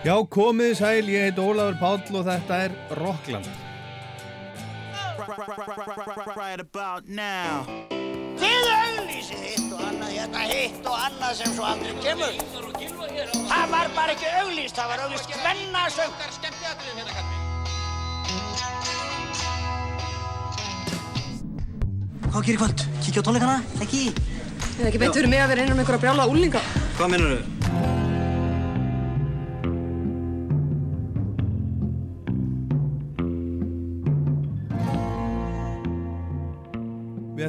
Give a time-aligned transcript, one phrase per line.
[0.00, 3.48] Já, komið sæl, ég heit Ólafur Páll og þetta er Rockland.
[6.40, 7.66] Right about now
[8.40, 12.40] Þið auglýsið hitt og annað hérna, hitt og annað sem svo aldrei kemur.
[13.50, 16.16] Það var bara ekki auglýst, það var auglýst hvennasöng.
[22.30, 22.88] Hvað gerir kvöld?
[23.04, 23.60] Kíkja á tónleikana?
[23.84, 24.04] Ekki?
[24.16, 26.68] Það er ekki beint fyrir mig að vera inn um einhverja brjála úlinga.
[26.96, 27.59] Hvað mennur þau?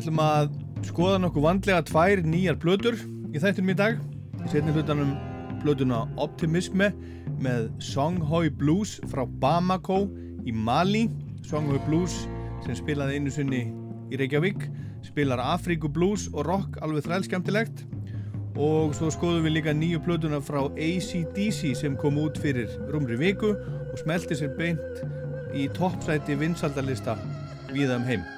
[0.02, 0.48] Ætlum að
[0.88, 2.96] skoða nokkuð vandlega tvær nýjar plötur
[3.36, 4.00] í þættinum í dag.
[4.50, 5.12] Setni hlutanum
[5.62, 6.88] plötuna Optimisme
[7.42, 10.08] með Songhoi Blues frá Bamako
[10.42, 11.04] í Mali.
[11.46, 12.24] Songhoi Blues
[12.66, 13.62] sem spilaði einu sunni
[14.10, 14.66] í Reykjavík,
[15.06, 17.86] spilar Afriku Blues og rock alveg þrælskemtilegt.
[18.58, 23.54] Og svo skoðum við líka nýju plötuna frá ACDC sem kom út fyrir rúmri viku
[23.54, 25.06] og smelti sér beint
[25.54, 27.20] í toppsæti vinsaldalista
[27.70, 28.30] viða um heim.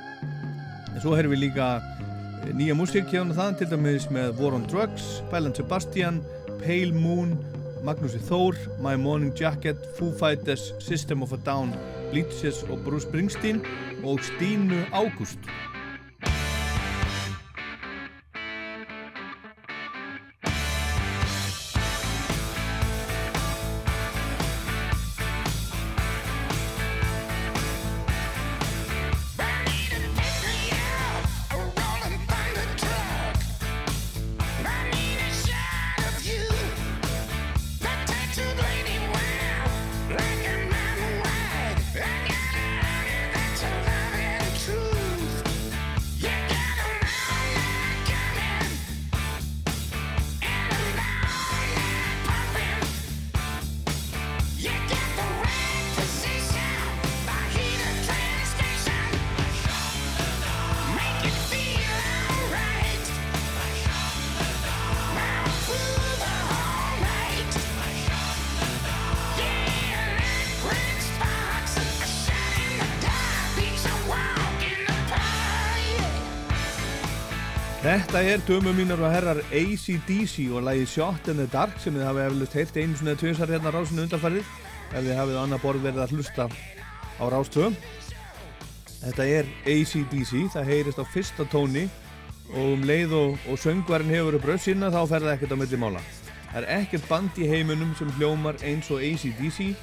[0.94, 1.68] En svo heyrðum við líka
[2.44, 6.22] eh, nýja músík hérna það, til dæmis með War on Drugs, Bælan Sebastian,
[6.62, 7.34] Pale Moon,
[7.84, 11.74] Magnúsi Þór, My Morning Jacket, Foo Fighters, System of a Down,
[12.14, 13.64] Bleachers og Bruce Springsteen
[14.06, 15.50] og Stínu Ágúst.
[78.14, 82.04] Þetta er dömum mínar og herrar ACDC og lagi Shot in the Dark sem þið
[82.06, 84.52] hafið eflust heilt einu svona tviðsar hérna rásinu undanfærið
[84.92, 87.72] ef þið hafið á annað borð verið að hlusta á rástöðu.
[89.00, 91.88] Þetta er ACDC, það heyrist á fyrsta tóni
[92.54, 95.84] og um leið og, og söngvarinn hefur upp rössina þá fer það ekkert á milli
[95.88, 96.08] mála.
[96.52, 99.74] Það er ekkert band í heiminum sem hljómar eins og ACDC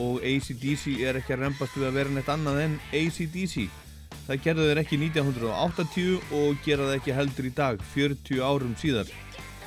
[0.00, 3.68] og ACDC er ekki að reymbast við að vera neitt annað en ACDC.
[4.24, 9.10] Það gerðu þeir ekki 1980 og gera það ekki heldur í dag, 40 árum síðar.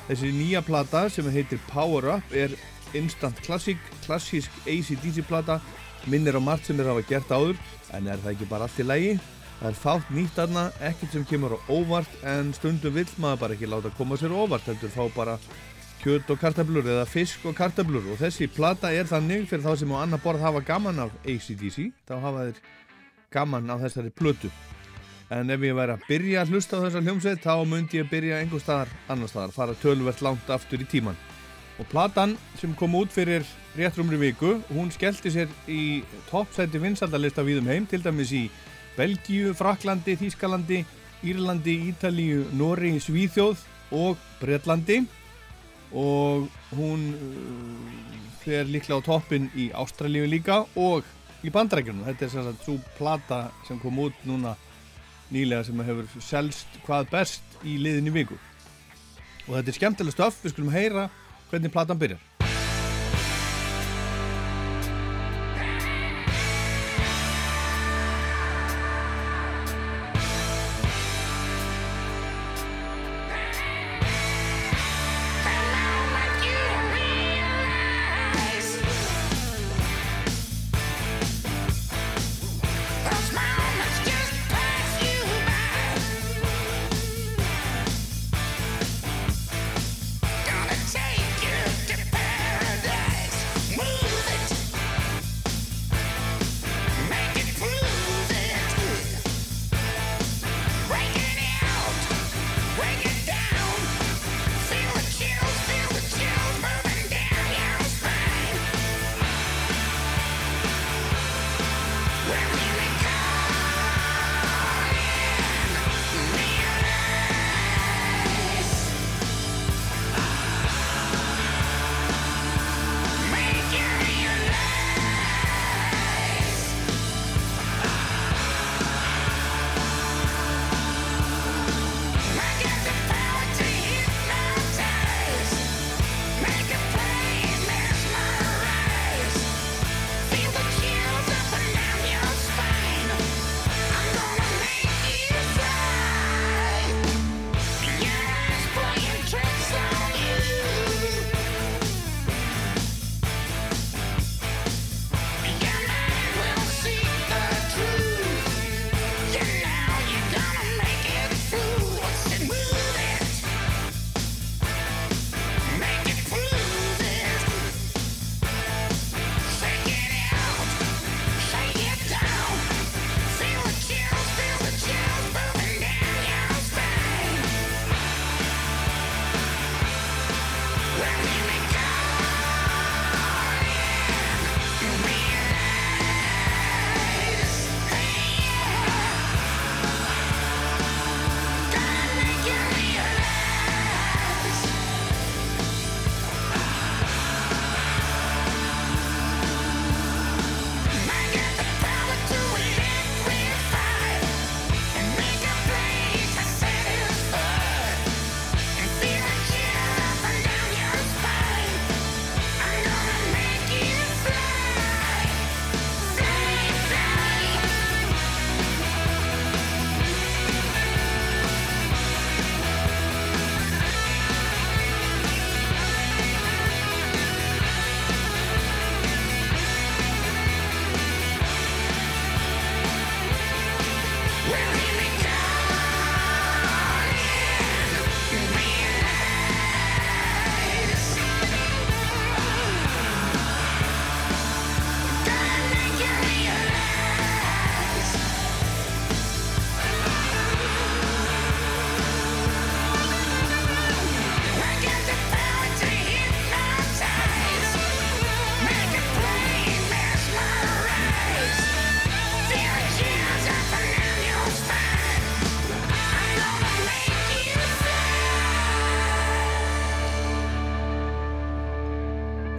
[0.08, 2.54] Þessi nýja plata sem heitir Power Up er
[2.98, 5.60] instant classic, klassísk ACDC plata,
[6.10, 7.60] minnir á margt sem þeir hafa gert áður,
[7.94, 9.12] en er það ekki bara allt í lægi?
[9.58, 13.58] Það er fátt nýtt aðna, ekkert sem kemur á óvart, en stundum vill maður bara
[13.58, 15.38] ekki láta koma sér óvart, heldur fá bara
[16.02, 19.94] kjöt og kartablur eða fisk og kartablur og þessi plata er þannig fyrir þá sem
[19.94, 22.60] á annar borð hafa gaman af ACDC, þá hafa þeir
[23.32, 24.50] gaman á þessari plötu.
[25.30, 28.38] En ef ég væri að byrja að hlusta á þessa hljómsveit þá myndi ég byrja
[28.40, 31.18] einhver staðar annar staðar, fara tölvert langt aftur í tíman
[31.78, 33.44] og platan sem kom út fyrir
[33.78, 38.48] réttrumri viku hún skellti sér í toppsæti vinsaldalista víðum heim, til dæmis í
[38.96, 40.82] Belgíu, Fraklandi, Þískalandi
[41.22, 43.62] Írlandi, Ítalíu, Nóri, Svíþjóð
[43.94, 45.02] og Breitlandi
[45.96, 51.06] og hún uh, fer líklega á toppin í Ástralíu líka og
[51.44, 52.06] í bandrækjunum.
[52.08, 54.54] Þetta er sagt svo plata sem kom út núna
[55.32, 58.38] nýlega sem hefur selst hvað best í liðinni viku.
[59.48, 61.08] Og þetta er skemmtileg stöf, við skulum heyra
[61.50, 62.27] hvernig platan byrjar.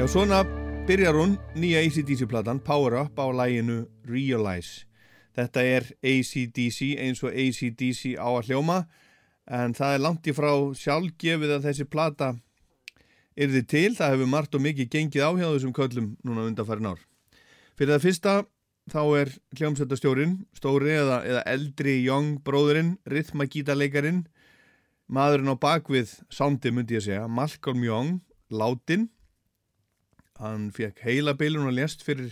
[0.10, 0.40] Já, svona
[0.88, 4.88] byrjar hún nýja ACDC-platan Power Up á læginu Realize.
[5.38, 8.88] Þetta er ACDC eins og ACDC á að hljóma
[9.46, 12.32] en það er langt í frá sjálfgefið að þessi plata
[13.38, 13.92] yrði til.
[14.00, 17.06] Það hefur margt og mikið gengið á hjá þessum köllum núna undanfærin ár.
[17.78, 18.36] Fyrir það fyrsta
[18.90, 24.26] þá er hljómsveitastjórin, stóri eða, eða eldri young bróðurinn, rithmagítaleikarin,
[25.06, 29.12] maðurinn á bakvið sándi myndi ég segja, Malcolm Young, látin.
[30.40, 32.32] Hann fekk heila bilun og lést fyrir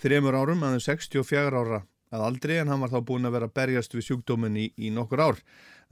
[0.00, 3.94] þremur árum, aðeins 64 ára að aldrei en hann var þá búin að vera berjast
[3.94, 5.40] við sjúkdóminn í, í nokkur ár.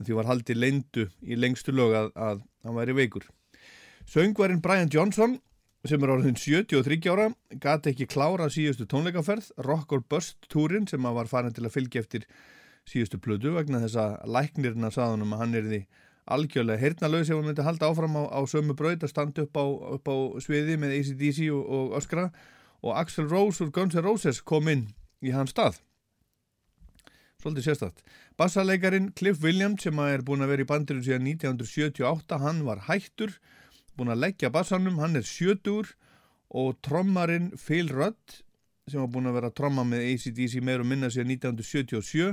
[0.03, 3.27] Því var haldið leindu í lengstu lög að, að hann væri veikur.
[4.09, 5.37] Söngvarinn Brian Johnson
[5.87, 7.27] sem er orðin 73 ára
[7.63, 12.03] gati ekki klára síðustu tónleikaferð Rock or Bust túrin sem var farin til að fylgja
[12.03, 12.27] eftir
[12.87, 15.81] síðustu plödu vegna þess að læknirna saðunum að hann er því
[16.25, 19.65] algjörlega heyrnalög sem hann myndi halda áfram á, á sömu braut að standa upp á,
[19.97, 22.29] upp á sviði með ACDC og, og öskra.
[22.83, 24.89] Og Axel Rose úr Guns N' Roses kom inn
[25.23, 25.79] í hans stað.
[27.43, 28.03] Svolítið sérstætt
[28.39, 33.35] Bassalegarin Cliff Williams sem er búin að vera í bandiru síðan 1978 hann var hættur
[33.97, 35.91] búin að leggja bassanum, hann er sjötur
[36.49, 38.39] og trommarinn Phil Rudd
[38.87, 42.31] sem var búin að vera að tromma með ACDC meir og minna síðan 1977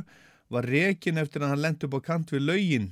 [0.51, 2.89] var rekin eftir að hann lendi upp á kant við laugin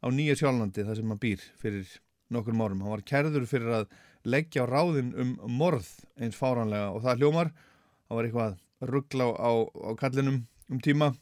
[0.00, 1.90] á Nýja Sjálflandi þar sem hann býr fyrir
[2.32, 2.82] nokkur mórum.
[2.84, 3.90] Hann var kerður fyrir að
[4.24, 5.88] leggja á ráðin um morð
[6.20, 8.58] eins fáranlega og það hljómar hann var eitthvað
[8.90, 11.12] ruggla á, á kallinum um tíma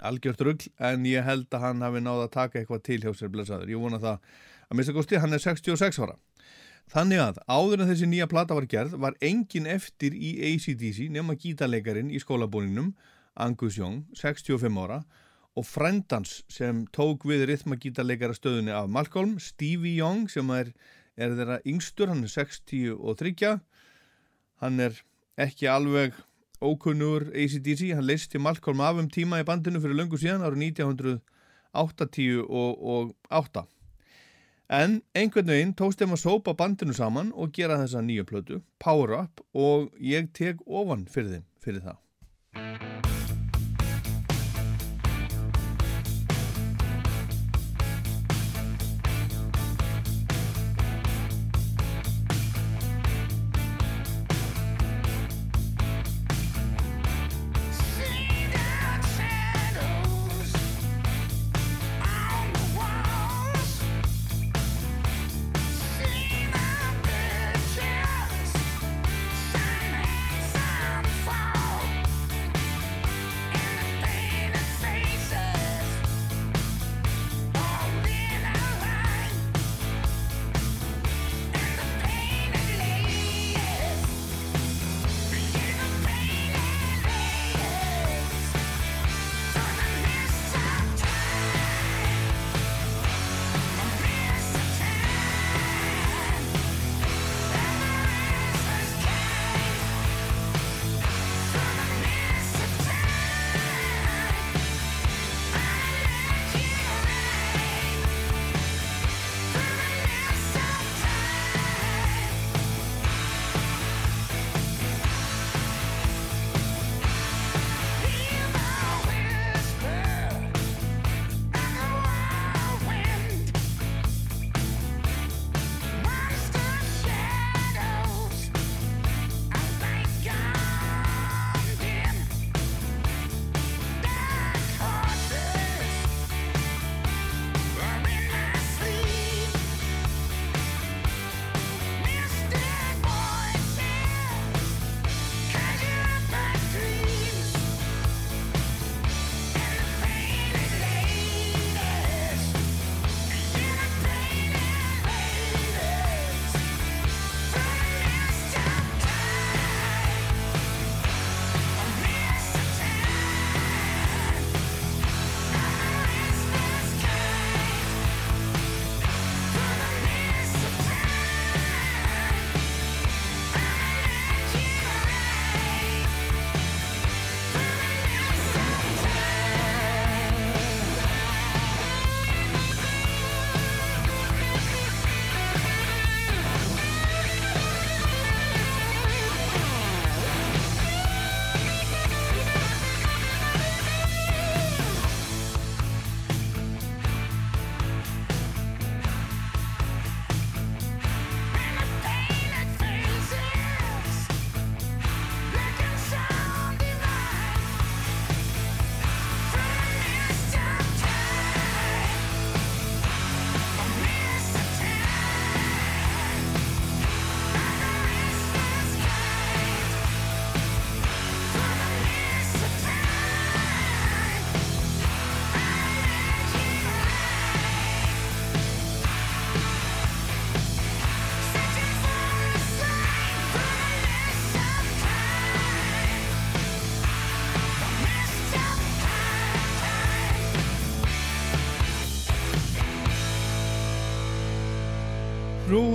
[0.00, 3.32] algjört ruggl en ég held að hann hafi náða að taka eitthvað til hjá sér
[3.32, 3.70] blessaður.
[3.72, 4.18] Ég vona það
[4.70, 6.16] að mista kosti, hann er 66 ára.
[6.90, 11.36] Þannig að áður en þessi nýja plata var gerð var engin eftir í ACDC nema
[11.38, 12.94] gítarleikarin í skólabúningnum
[13.38, 15.04] Angus Young, 65 ára
[15.58, 20.72] og frendans sem tók við rithmagítarleikara stöðunni af Malcolm, Stevie Young sem er,
[21.18, 23.56] er þeirra yngstur, hann er 63
[24.60, 25.02] hann er
[25.40, 26.14] ekki alveg
[26.60, 32.42] ókunnur ACDC, hann leisti Malcolm af um tíma í bandinu fyrir löngu síðan árið 1980
[32.44, 33.66] og, og 8
[34.70, 39.16] En einhvern veginn tókst þeim að sópa bandinu saman og gera þessa nýju plötu, Power
[39.18, 42.89] Up, og ég tek ofan fyrir þeim fyrir það.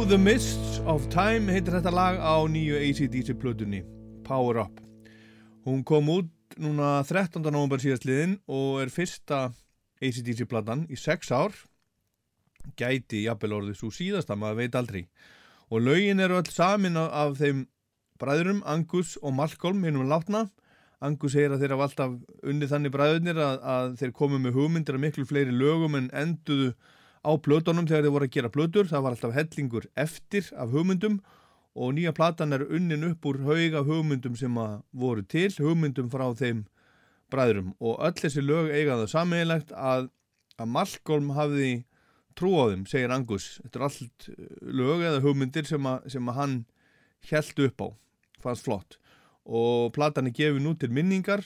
[0.05, 3.79] Through the Mists of Time heitir þetta lag á nýju ACDC plötunni
[4.21, 4.77] Power Up.
[5.65, 6.29] Hún kom út
[6.61, 7.41] núna 13.
[7.41, 9.39] november síðastliðin og er fyrsta
[9.97, 11.57] ACDC platan í 6 ár.
[12.77, 15.01] Gæti jafnvel orðið svo síðasta maður veit aldrei.
[15.73, 17.65] Og lögin eru öll samin af, af þeim
[18.21, 20.51] bræðurum Angus og Malcolm hinnum látna.
[21.01, 25.01] Angus segir að þeir hafa alltaf unnið þannig bræðunir að, að þeir komu með hugmyndir
[25.01, 26.75] af miklu fleiri lögum en enduðu
[27.25, 28.89] á plötunum þegar þeir voru að gera plötur.
[28.89, 31.17] Það var alltaf hellingur eftir af hugmyndum
[31.75, 34.59] og nýja platan er unnin upp úr hauga hugmyndum sem
[34.95, 36.63] voru til, hugmyndum frá þeim
[37.33, 40.07] bræðurum og öll þessi lög eiga það sammeilegt að,
[40.61, 41.71] að Malcolm hafði
[42.37, 43.55] trú á þeim, segir Angus.
[43.63, 44.29] Þetta er allt
[44.61, 46.55] lög eða hugmyndir sem, að, sem að hann
[47.31, 47.87] held upp á,
[48.45, 48.99] fannst flott
[49.45, 51.43] og platan er gefið nú til minningar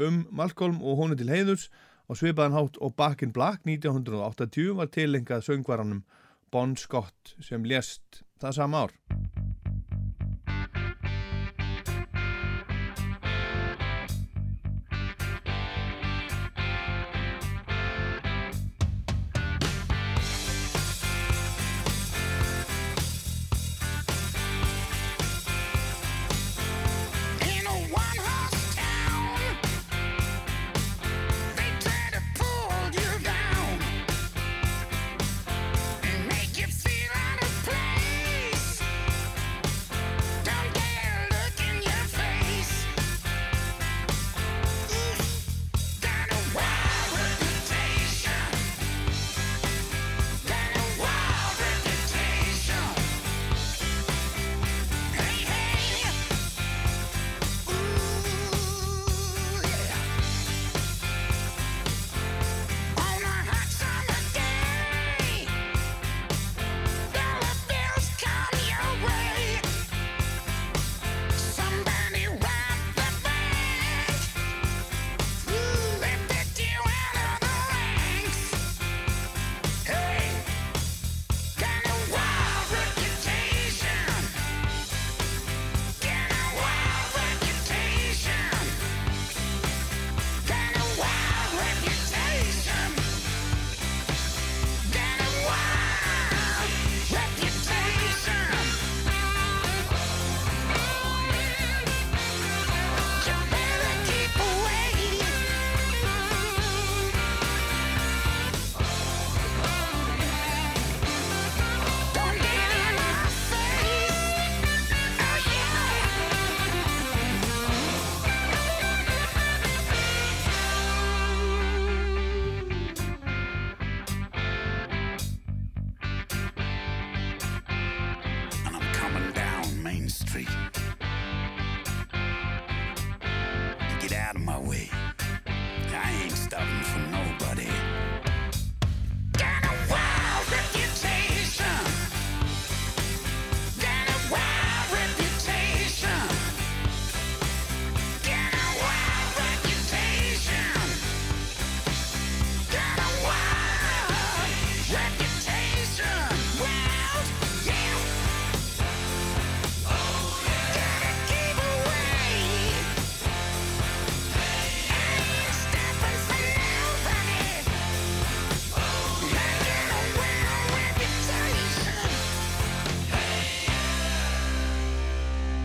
[0.00, 1.68] um Malcolm og honu til heiðus
[2.12, 6.04] á svipaðan hátt og Back in Black 1980 var tilengað söngvaranum
[6.52, 8.98] Bon Scott sem lést það sama ár.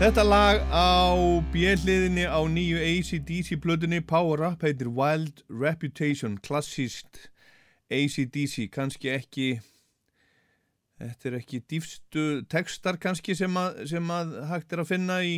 [0.08, 1.04] Þetta lag á
[1.52, 7.26] bjelliðinni á nýju ACDC plötunni Power Up heitir Wild Reputation, klassíst
[7.92, 9.50] ACDC, kannski ekki
[10.96, 15.36] þetta er ekki dýfstu textar kannski sem að, sem að hægt er að finna í,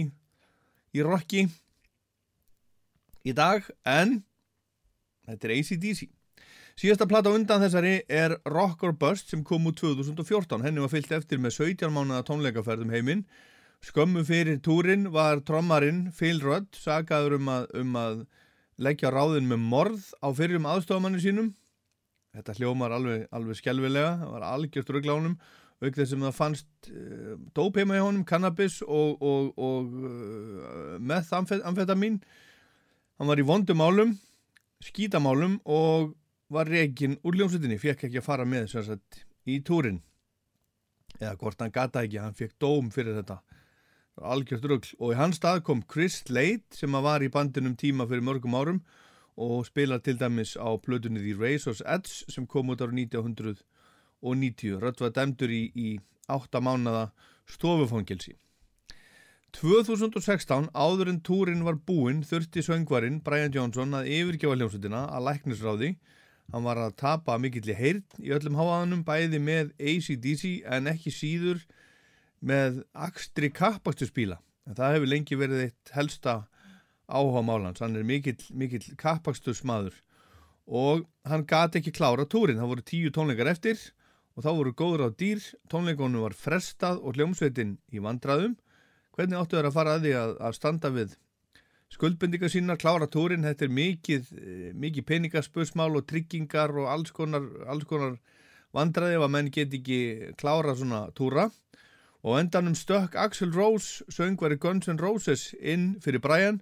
[0.94, 1.48] í rocki
[3.26, 4.20] í dag, en
[5.26, 6.06] þetta er ACDC
[6.78, 10.94] Síðasta plata á undan þessari er Rock or Bust sem kom út 2014 henni var
[10.94, 13.26] fyllt eftir með 17 mánuða tónleikaferðum heiminn
[13.80, 18.18] Skömmu fyrir túrin var trommarinn Phil Rudd sagaður um að, um að
[18.76, 21.48] leggja ráðin með morð á fyrrum aðstofamanni sínum.
[22.36, 25.38] Þetta hljómar alveg, alveg skelvilega, það var algjört rugglánum,
[25.80, 30.98] auk þess að það fannst uh, dóp heima í honum, cannabis og, og, og uh,
[31.00, 32.20] methamfetamin.
[33.16, 34.12] Hann var í vondum álum,
[34.84, 36.12] skítamálum og
[36.52, 40.02] var reygin úr ljómsutinni, fekk ekki að fara með sem sagt, í túrin.
[41.16, 43.40] Eða hvort hann gata ekki, hann fekk dóm fyrir þetta
[44.18, 48.24] algjört rugl og í hans stað kom Chris Slade sem var í bandinum tíma fyrir
[48.26, 48.82] mörgum árum
[49.40, 55.00] og spila til dæmis á plötunni The Razor's Edge sem kom út ára 1990 Rött
[55.00, 57.10] var dæmdur í, í átta mánada
[57.48, 58.36] stofufangilsi.
[59.56, 65.90] 2016, áður en túrin var búinn, þurfti söngvarinn Brian Johnson að yfirgefa hljómsveitina að læknisráði.
[66.52, 71.10] Hann var að tapa mikill í heyrn í öllum háaðanum, bæði með ACDC en ekki
[71.14, 71.64] síður
[72.40, 72.82] með
[74.08, 74.40] spíla.
[74.66, 76.34] En það hefur lengi verið eitt helsta
[77.10, 77.80] áhuga málans.
[77.82, 79.96] Hann er mikill, mikill kappastu smaður
[80.70, 82.60] og hann gati ekki klára túrin.
[82.60, 83.80] Það voru tíu tónleikar eftir
[84.36, 85.42] og þá voru góður á dýr.
[85.72, 88.54] Tónleikonum var frestað og hljómsveitin í vandraðum.
[89.16, 91.16] Hvernig áttu þeir að fara að því að, að standa við
[91.90, 97.48] skuldbendingar sínar, klára túrin, þetta er mikið, eh, mikið peningaspursmál og tryggingar og alls konar,
[97.66, 98.20] alls konar
[98.70, 100.00] vandraði ef að menn get ekki
[100.38, 101.56] klára svona túra og
[102.20, 106.60] á endanum stökk Axl Rose, söngvari Guns N' Roses inn fyrir Brian,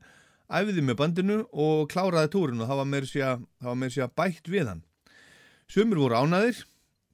[0.48, 2.90] æfiði með bandinu og kláraði túrin og það var
[3.82, 4.82] meira sér, bætt við hann.
[5.68, 6.62] Sumir voru ánaðir,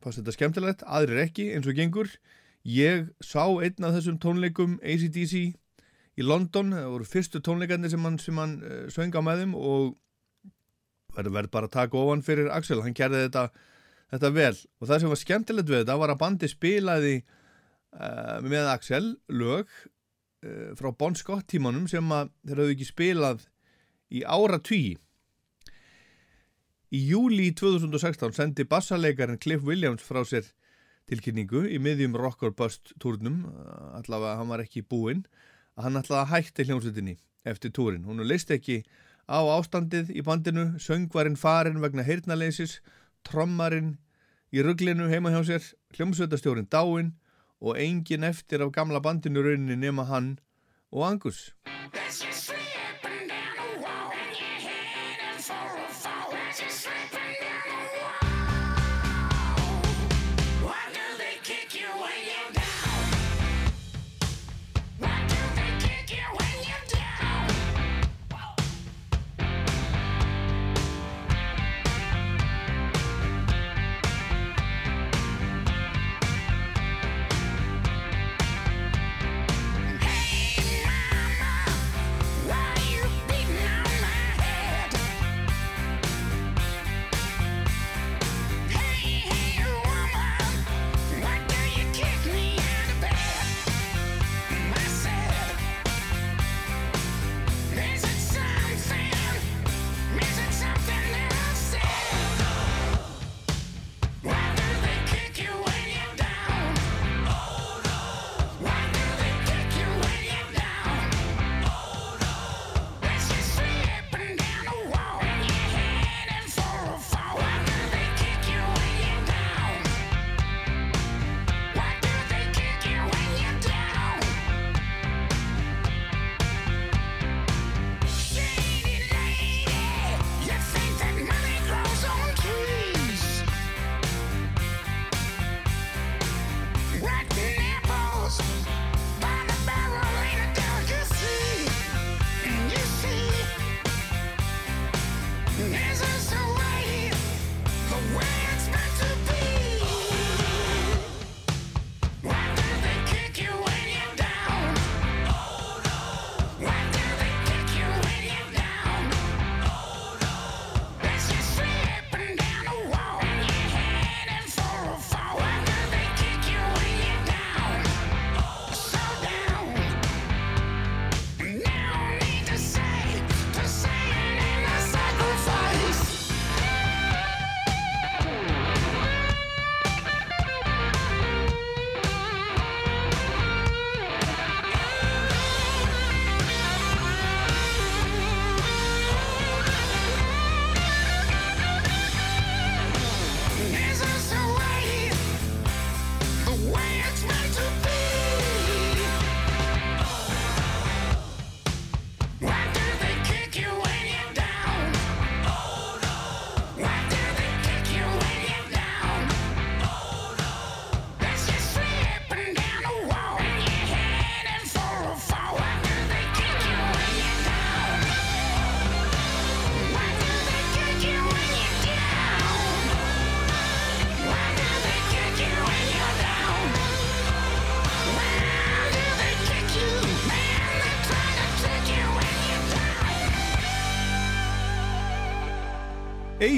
[0.05, 2.13] fannst þetta skemmtilegt, aðrir ekki eins og gengur.
[2.65, 5.35] Ég sá einn af þessum tónleikum ACDC
[6.15, 9.95] í London, það voru fyrstu tónleikarnir sem hann, hann uh, söng á með þeim og
[11.15, 13.49] verður verð bara að taka ofan fyrir Axel, hann gerði þetta,
[14.15, 17.15] þetta vel og það sem var skemmtilegt við þetta var að bandi spilaði
[17.95, 22.05] með Axel lög uh, frá Bon Scott tímanum sem
[22.43, 23.45] þeir hafðu ekki spilað
[24.15, 24.97] í ára tví
[26.95, 30.47] Í júli 2016 sendi bassalegarinn Cliff Williams frá sér
[31.11, 33.41] tilkynningu í miðjum Rock or Bust túrnum,
[33.99, 35.25] allavega hann var ekki búinn,
[35.75, 37.17] að hann að hætti hljómsveitinni
[37.51, 38.05] eftir túrin.
[38.07, 38.85] Hún leist ekki
[39.27, 42.79] á ástandið í bandinu, söngvarinn farinn vegna heyrnaleysis,
[43.27, 43.97] trommarinn
[44.55, 47.11] í rugglinu heima hjá sér, hljómsveitastjórin dáinn
[47.64, 50.35] og engin eftir af gamla bandinu rauninni nema hann
[50.92, 51.55] og Angus.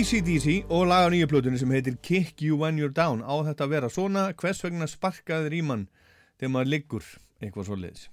[0.06, 3.24] ACDC og lag á nýju plötunni sem heitir Kick You When You're Down.
[3.26, 5.88] Á þetta að vera svona hvers vegna sparkaður í mann
[6.38, 7.08] þegar maður liggur
[7.42, 8.04] eitthvað svo leiðis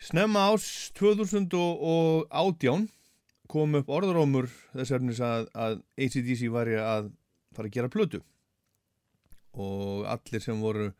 [0.00, 2.86] Snemma ás 2018
[3.52, 7.12] kom upp orðrómur þess efnis að, að ACDC var að
[7.52, 8.22] fara að gera plötu.
[9.52, 10.94] Og allir sem voru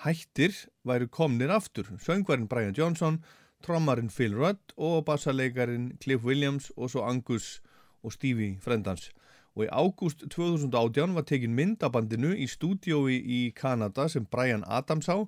[0.00, 1.92] hættir væri komnir aftur.
[2.00, 3.20] Söngvarinn Brian Johnson
[3.60, 7.60] trommarinn Phil Rudd og bassaleikarin Cliff Williams og svo Angus
[8.04, 9.08] og Stevie Frendans
[9.54, 15.22] og í ágúst 2018 var tekin myndabandinu í stúdiói í Kanada sem Brian Adams á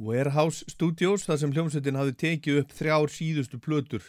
[0.00, 4.08] Warehouse Studios þar sem hljómsveitin hafi tekið upp þrjár síðustu plötur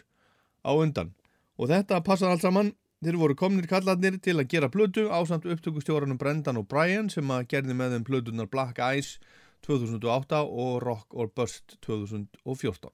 [0.65, 1.13] á undan.
[1.59, 2.73] Og þetta passar allt saman.
[3.05, 7.27] Þeir voru komnir kallarnir til að gera plötu á samt upptökustjóranum Brendan og Brian sem
[7.29, 9.19] að gerði með þeim plötunar Black Eyes
[9.67, 12.89] 2008 og Rock or Bust 2014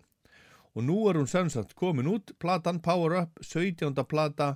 [0.72, 2.32] og nú er hún semsagt komin út.
[2.40, 3.92] Platan Power Up, 17.
[4.08, 4.56] plata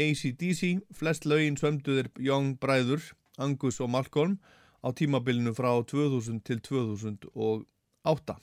[0.00, 3.02] ACDC, flest lögin svömduðir Young bræður,
[3.40, 4.38] Angus og Malcolm
[4.80, 8.36] á tímabilinu frá 2000 til 2008.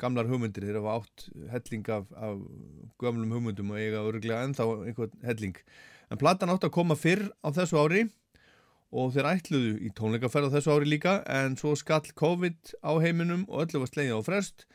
[0.00, 2.40] Gamlar hugmyndir, þeir hafa átt helling af, af
[3.00, 5.56] gömlum hugmyndum og eiga örglega ennþá einhvern helling.
[6.10, 8.04] En platan átt að koma fyrr á þessu ári
[8.94, 13.46] og þeir ætluðu í tónleikaferð á þessu ári líka en svo skall COVID á heiminum
[13.48, 14.66] og öllu var slegið á frest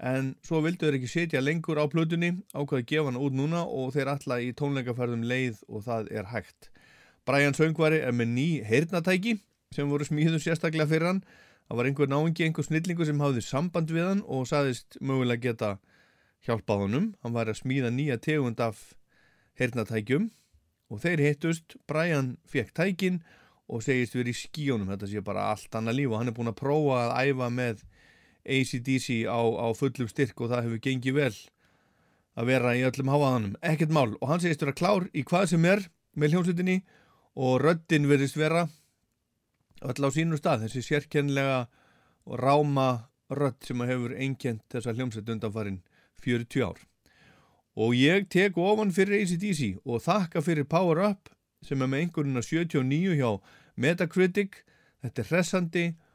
[0.00, 3.66] en svo vildu þeir ekki setja lengur á plötunni ákvaði að gefa hana út núna
[3.68, 6.70] og þeir alla í tónleikaferðum leið og það er hægt.
[7.28, 9.36] Brian Söngvari er með ný heyrnatæki
[9.76, 11.22] sem voru smíðu sérstaklega fyrir hann.
[11.68, 15.74] Það var einhver náingi, einhver snillingu sem hafði samband við hann og saðist mögulega geta
[16.48, 17.10] hjálpað honum.
[17.22, 18.80] Hann var að smíða nýja tegund af
[19.60, 20.30] heyrnatækjum
[20.90, 23.20] og þeir hittust, Brian fekk tækin
[23.70, 26.50] og segist verið í skíunum, þetta sé bara allt annað líf og hann er búin
[26.50, 27.84] að prófa að æfa með
[28.44, 31.34] ACDC á, á fullum styrk og það hefur gengið vel
[32.38, 34.14] að vera í öllum háaðanum, ekkert mál.
[34.20, 35.84] Og hann segist vera klár í hvað sem er
[36.16, 36.76] með hljómsveitinni
[37.40, 38.66] og röddinn verðist vera
[39.80, 41.66] öll á sínum stað, þessi sérkennlega
[42.28, 42.88] og ráma
[43.30, 45.80] rödd sem hefur einkjent þessa hljómsveit undanfarin
[46.24, 46.80] 40 ár.
[47.78, 51.30] Og ég tek ofan fyrir ACDC og þakka fyrir Power Up
[51.64, 53.30] sem er með einhverjuna 79 hjá
[53.80, 54.62] Metacritic.
[55.00, 56.09] Þetta er hressandi og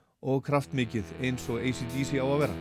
[0.45, 2.55] kraftmikið eins og ACDC á að vera.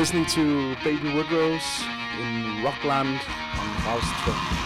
[0.00, 1.86] Listening to Baby Woodrose
[2.22, 4.59] in Rockland on House 12.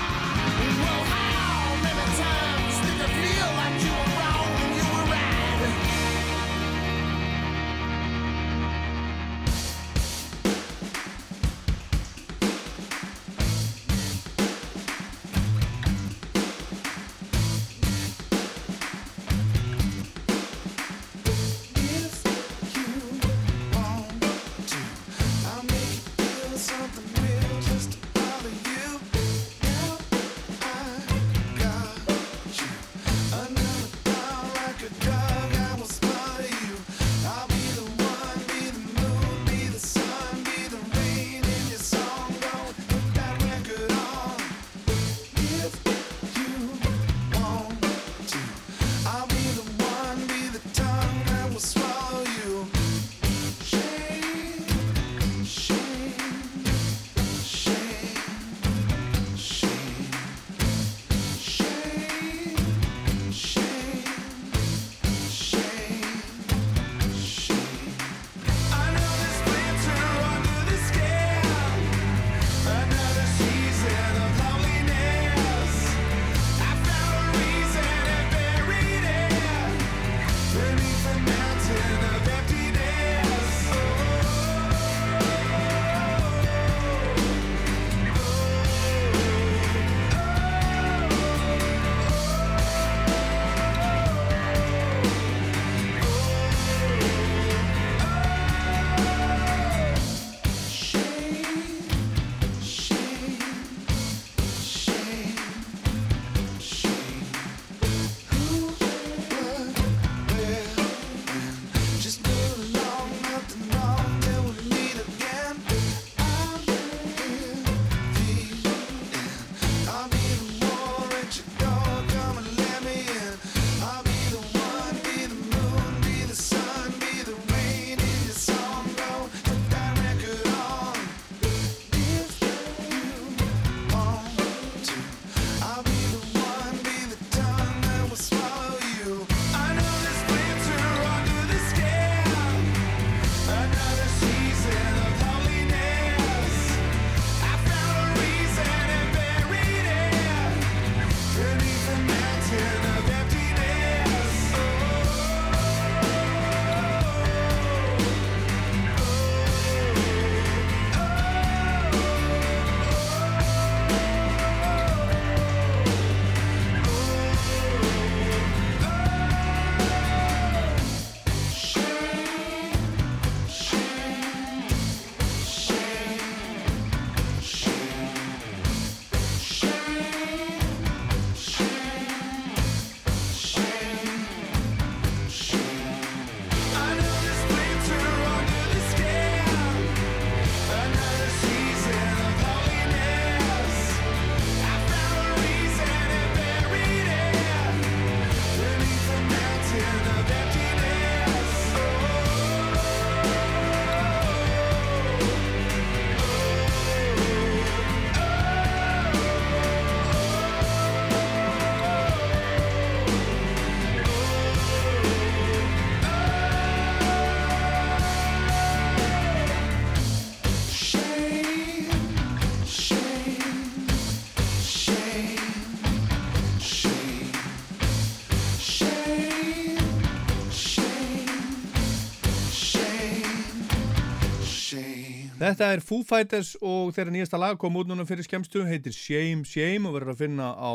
[235.44, 239.44] Þetta er Foo Fighters og þeirra nýjasta lag kom út núna fyrir skemmstu, heitir Shame
[239.44, 240.72] Shame og verður að finna á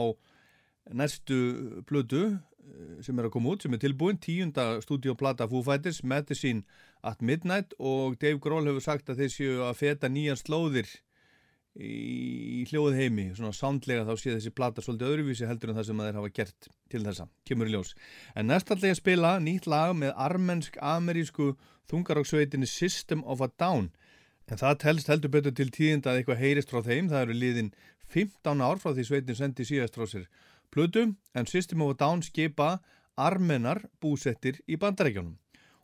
[0.93, 1.37] næstu
[1.89, 6.61] blödu eh, sem er að koma út, sem er tilbúin, tíunda stúdíoplata Foo Fighters, Medicine
[7.01, 10.91] at Midnight og Dave Grohl hefur sagt að þeir séu að feta nýjan slóðir
[11.73, 16.03] í hljóð heimi, svona sándlega þá sé þessi plata svolítið öðruvísi heldur en það sem
[16.03, 17.95] þeir hafa gert til þessa, kemur í ljós.
[18.37, 21.55] En næstallega spila nýtt lag með armensk-amerísku
[21.89, 23.89] þungaróksveitinni System of a Down
[24.49, 27.09] En það telst heldur betur til tíðinda að eitthvað heyrist frá þeim.
[27.11, 27.73] Það eru liðin
[28.09, 30.25] 15 ár frá því sveitin sendi síðast frá sér
[30.73, 31.03] plötu
[31.37, 32.79] en System of a Down skipa
[33.17, 35.37] armenar búsettir í bandarækjunum.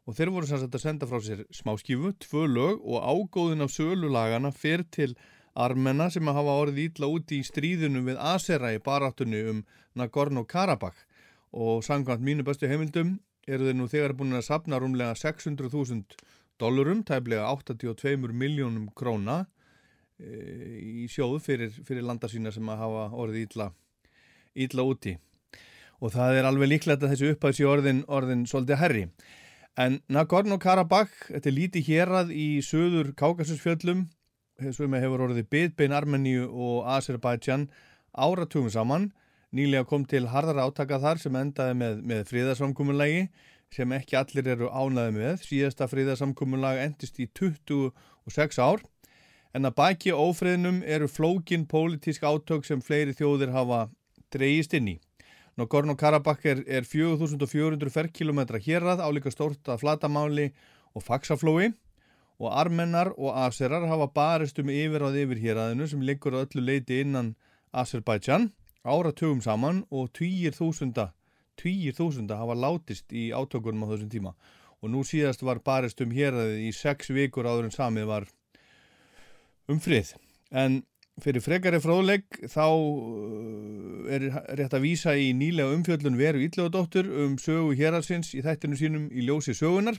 [0.05, 4.51] Og þeir voru sannsagt að senda frá sér smáskífu, tvö lög og ágóðin af sölulagana
[4.53, 5.15] fer til
[5.55, 9.63] armena sem að hafa orðið ítla úti í stríðunum við Asera í baráttunni um
[9.97, 11.05] Nagorno-Karabakh.
[11.53, 16.17] Og sangkvæmt mínu bestu heimildum eru þeir nú þegar búin að sapna rúmlega 600.000
[16.61, 19.43] dollurum, tæplega 82 miljónum króna
[20.19, 20.29] e,
[21.03, 23.69] í sjóðu fyrir, fyrir landa sína sem að hafa orðið ítla,
[24.55, 25.15] ítla úti.
[26.03, 29.03] Og það er alveg líklegt að þessi upphæðs í orðin, orðin svolítið herri.
[29.79, 34.05] En Nagorno-Karabakh, þetta er lítið hérað í söður Kákasusfjöllum,
[34.71, 37.67] sem hefur orðið bitbein Armeníu og Azerbaijan
[38.15, 39.09] áratugum saman.
[39.55, 43.27] Nýlega kom til harðara átaka þar sem endaði með, með fríðarsamkumulagi
[43.75, 45.41] sem ekki allir eru ánaði með.
[45.43, 48.83] Síðasta fríðarsamkumulag endist í 26 ár.
[49.55, 53.85] En að baki ófriðnum eru flókin pólitísk átök sem fleiri þjóðir hafa
[54.33, 54.97] dreyist inn í.
[55.55, 60.49] Nagorno-Karabakh er, er 4400 ferkilometra hérað, álíka stórt að flatamáli
[60.95, 61.71] og faksaflói
[62.35, 67.37] og armennar og aserar hafa barist um yfirráð yfir héræðinu sem liggur öllu leiti innan
[67.71, 68.49] Azerbaijan
[68.85, 71.09] áratugum saman og týjir þúsunda,
[71.59, 74.33] týjir þúsunda hafa látist í átökunum á þessum tíma
[74.81, 78.27] og nú síðast var barist um héræðið í sex vikur áður en samið var
[79.71, 80.13] um frið.
[80.53, 80.83] En
[81.23, 84.27] fyrir frekari fróðlegg þá uh, er
[84.59, 89.23] rétt að vísa í nýlega umfjöllun veru Ítlaugardóttur um sögu héræðsins í þættinu sínum í
[89.25, 89.97] ljósi sögunar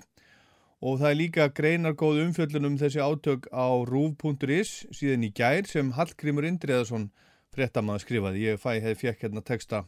[0.85, 5.95] og það er líka greinargóð umfjöllun um þessi átök á rúf.is síðan í gær sem
[5.97, 7.09] Hallgrímur Indriðarsson
[7.57, 8.45] fréttamaður skrifaði.
[8.51, 9.87] Ég fæ, hef fjekk hérna texta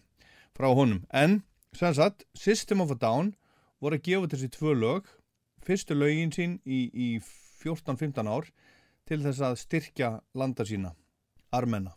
[0.57, 1.05] frá honum.
[1.13, 1.43] En,
[1.77, 3.35] sem sagt, System of a Down
[3.83, 5.11] voru að gefa þessi tvö lög,
[5.65, 7.09] fyrstu lögin sín í, í
[7.63, 8.49] 14-15 ár
[9.09, 10.95] til þess að styrkja landa sína,
[11.53, 11.95] armenna.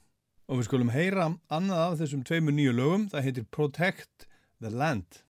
[0.51, 4.27] Og við skulum heyra annað af þessum tveimur nýju lögum, það heitir Protect
[4.59, 5.23] the Land.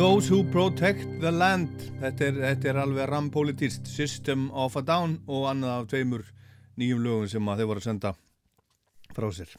[0.00, 1.68] Those who protect the land.
[2.00, 6.22] Þetta er, þetta er alveg rampolítist System of a Down og annað af tveimur
[6.80, 8.12] nýjum lögum sem að þeir voru að senda
[9.12, 9.50] frá sér.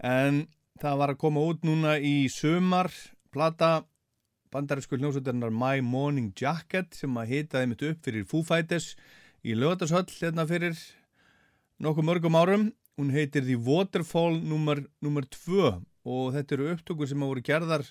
[0.00, 0.38] En
[0.80, 2.88] það var að koma út núna í sumar
[3.34, 3.82] plata
[4.56, 8.94] bandarísku hljómsveitarnar My Morning Jacket sem að hitaði mitt upp fyrir Foo Fighters
[9.44, 10.80] í lögatarshöll hérna fyrir
[11.76, 12.64] nokkuð mörgum árum.
[12.96, 15.68] Hún heitir The Waterfall nummer 2
[16.08, 17.84] og þetta eru upptökur sem að voru gerðar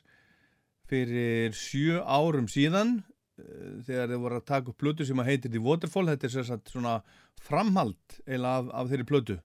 [0.91, 2.97] fyrir sjö árum síðan
[3.39, 6.09] eh, þegar þeir voru að taka upp plötu sem að heitir The Waterfall.
[6.11, 6.99] Þetta er sérsagt svona
[7.41, 9.39] framhald eila af, af þeirri plötu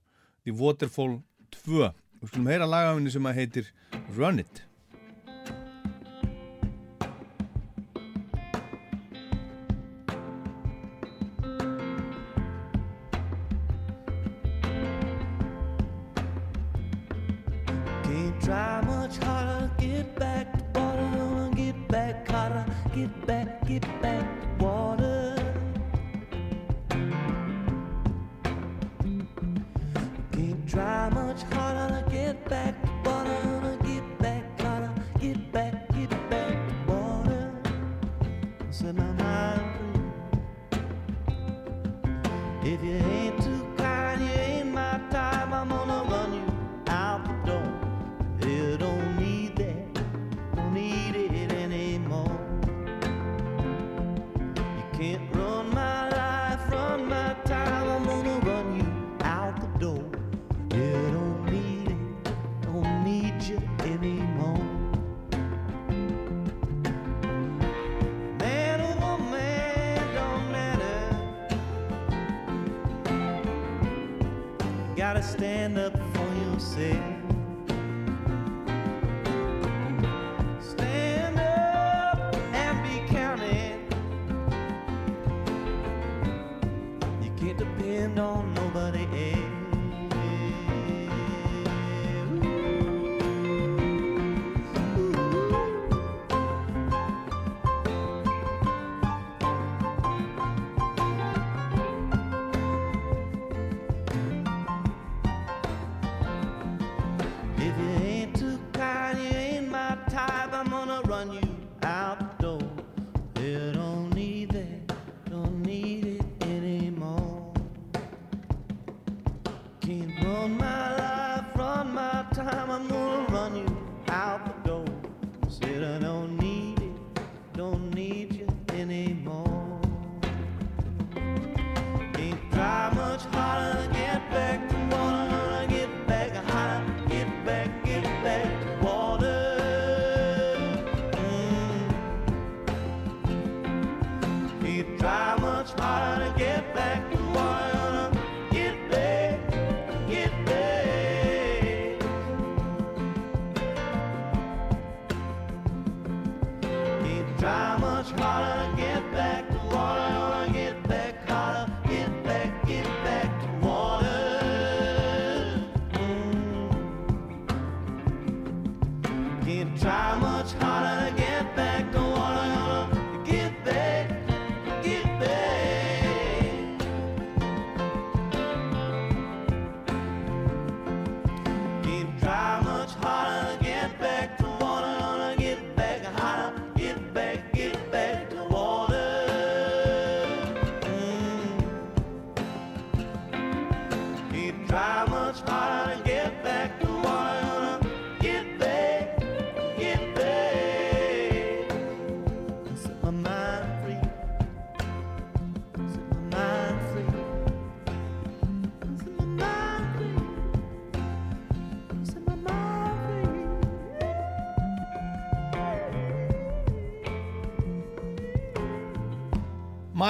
[0.47, 1.21] The Waterfall
[1.63, 3.71] 2 og skulum heyra lagafinni sem að heitir
[4.17, 4.65] Run It
[23.67, 24.16] get back,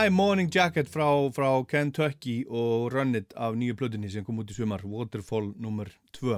[0.06, 4.50] My Morning Jacket frá, frá Kentucky og Run It af nýju plötunni sem kom út
[4.52, 6.36] í sumar Waterfall nummer 2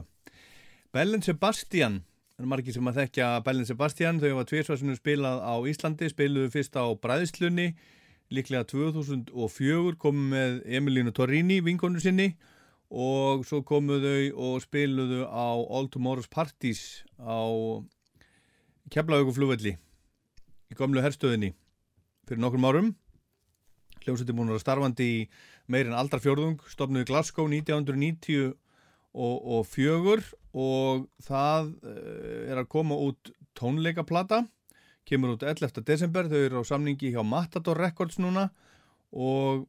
[0.96, 1.98] Bellen Sebastian
[2.38, 6.48] það er margir sem að þekkja Bellen Sebastian þau var tvirsvarsunum spilað á Íslandi spiluðu
[6.54, 7.66] fyrst á Bræðslunni
[8.32, 12.30] líklega 2004 komu með Emilínu Torrini vinkonu sinni
[12.88, 17.36] og svo komu þau og spiluðu á All Tomorrow's Parties á
[18.96, 21.52] Keflavíkuflugvelli í gömlu herstöðinni
[22.24, 22.90] fyrir nokkrum árum
[24.08, 25.18] hljómsveitin búin að starfandi í
[25.68, 28.54] meir en aldarfjörðung, stopnuði Glasgow 1990
[29.18, 29.66] og, og
[30.58, 34.46] og það uh, er að koma út tónleikaplata
[35.08, 35.82] kemur út 11.
[35.86, 38.48] desember, þau eru á samningi hjá Matador Records núna
[39.12, 39.66] og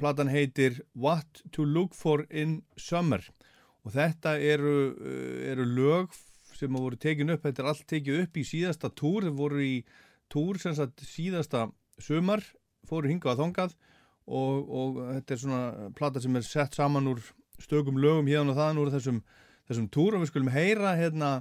[0.00, 3.24] platan heitir What to Look For in Summer
[3.82, 6.14] og þetta eru, uh, eru lög
[6.56, 9.76] sem voru tekin upp, þetta er allt tekið upp í síðasta túr, þau voru í
[10.32, 11.66] túr sem sagt síðasta
[12.00, 12.44] sumar
[12.88, 13.76] fóru hingað að þongað
[14.26, 17.22] og, og þetta er svona plata sem er sett saman úr
[17.62, 19.22] stökum lögum hérna og þaðan úr þessum,
[19.70, 21.32] þessum túr og við skulum heyra hérna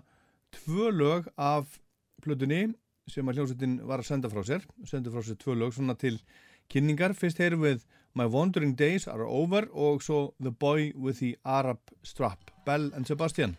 [0.56, 1.80] tvö lög af
[2.22, 2.68] plötunni
[3.10, 6.20] sem að hljómsveitin var að senda frá sér senda frá sér tvö lög svona til
[6.72, 7.16] kynningar.
[7.18, 7.84] Fyrst heyrum við
[8.16, 12.52] My Wandering Days Are Over og svo The Boy with the Arab Strap.
[12.66, 13.58] Bell and Sebastian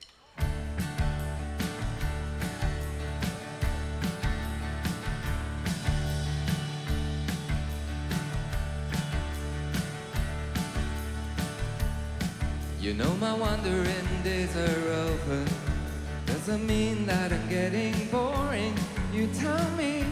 [12.92, 15.46] You know my wandering days are over.
[16.26, 18.76] Doesn't mean that I'm getting boring.
[19.14, 20.04] You tell me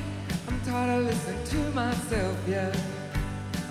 [0.48, 2.72] I'm tired of listening to myself, yeah.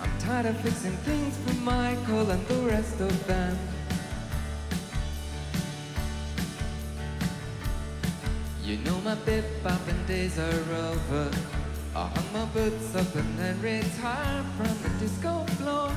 [0.00, 3.58] I'm tired of fixing things for Michael and the rest of them.
[8.62, 11.32] You know my bip bopping days are over.
[11.96, 15.90] I hung my boots up and then retired from the disco floor.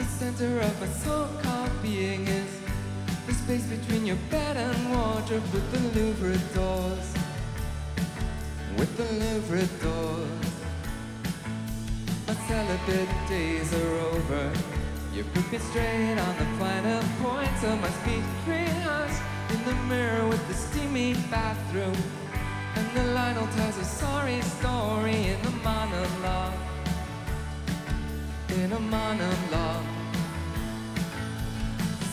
[0.00, 2.50] The center of my so-called being is
[3.26, 7.12] the space between your bed and wardrobe with the Louvre doors.
[8.78, 10.52] With the Louvre doors.
[12.26, 14.50] My celibate days are over.
[15.12, 19.20] You put me straight on the final points of my speech rehearse
[19.50, 21.96] in the mirror with the steamy bathroom.
[22.74, 26.69] And the Lionel tells a sorry story in the monologue.
[28.52, 29.86] In a monologue.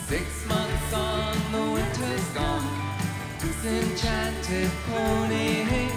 [0.06, 2.68] Six months on, the winter's gone.
[3.40, 5.90] Disenchanted pony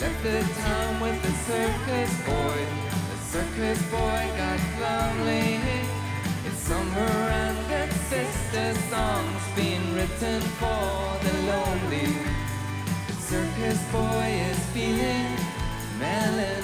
[0.00, 2.66] left the town with the circus boy.
[3.10, 5.60] The circus boy got lonely.
[6.46, 12.08] It's summer and that sister song's been written for the lonely.
[13.06, 15.36] The circus boy is feeling
[16.00, 16.58] melancholy.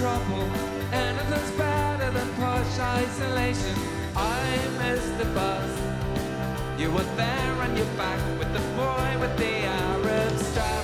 [0.00, 0.48] trouble.
[0.92, 3.76] Anything's better than partial isolation.
[4.16, 5.70] I missed the bus.
[6.78, 10.79] You were there on your back with the boy with the Arab style.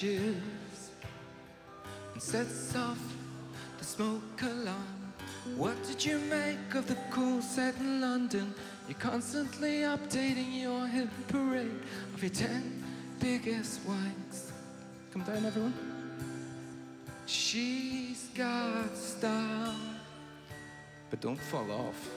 [0.00, 0.34] Cigarette
[2.14, 2.98] and sets off
[3.78, 5.12] the smoke alarm.
[5.56, 8.54] What did you make of the cool set in London?
[8.88, 11.82] You're constantly updating your hit parade
[12.14, 12.82] of your ten
[13.18, 14.50] biggest wanks.
[15.12, 15.74] Come down, everyone.
[17.26, 19.74] She's got style,
[21.10, 22.08] but don't fall off.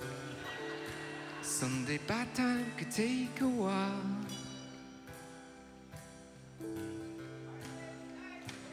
[1.41, 4.01] Sunday bad time could take a while.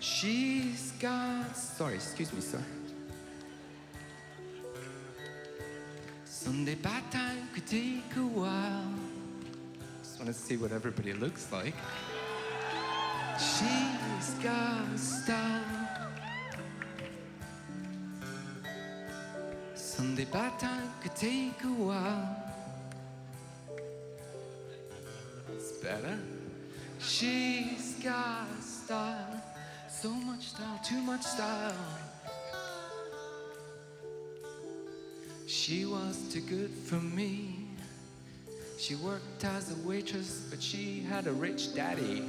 [0.00, 1.54] She's got.
[1.54, 2.62] Sorry, excuse me, sir.
[6.24, 8.94] Sunday bad time could take a while.
[10.02, 11.74] Just want to see what everybody looks like.
[13.38, 15.88] She's got style.
[19.74, 22.36] Sunday bad time could take a while.
[25.52, 26.18] It's better.
[26.98, 29.29] She's got style.
[30.00, 31.74] So much style, too much style.
[35.46, 37.66] She was too good for me.
[38.78, 42.24] She worked as a waitress, but she had a rich daddy.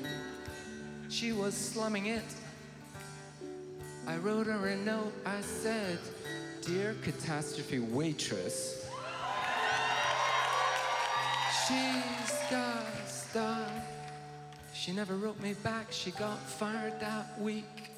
[1.07, 2.25] She was slumming it.
[4.05, 5.13] I wrote her a note.
[5.25, 5.99] I said,
[6.63, 8.85] Dear catastrophe waitress,
[11.63, 12.20] style.
[14.81, 15.91] She never wrote me back.
[15.91, 17.91] She got fired that week.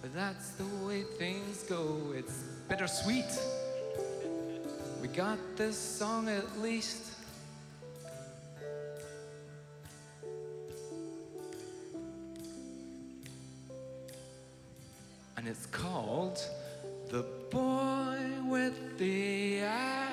[0.00, 2.12] But that's the way things go.
[2.14, 3.24] It's bittersweet.
[5.02, 7.14] We got this song at least.
[15.36, 16.38] And it's called
[17.10, 18.18] The Boy
[18.48, 20.06] with the Arab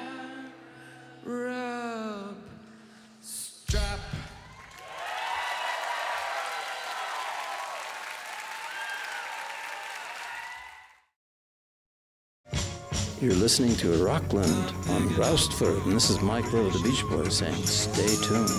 [13.23, 17.55] You're listening to Rockland on Roustford, and this is Mike Rowe, the Beach Boys, saying,
[17.65, 18.51] stay tuned.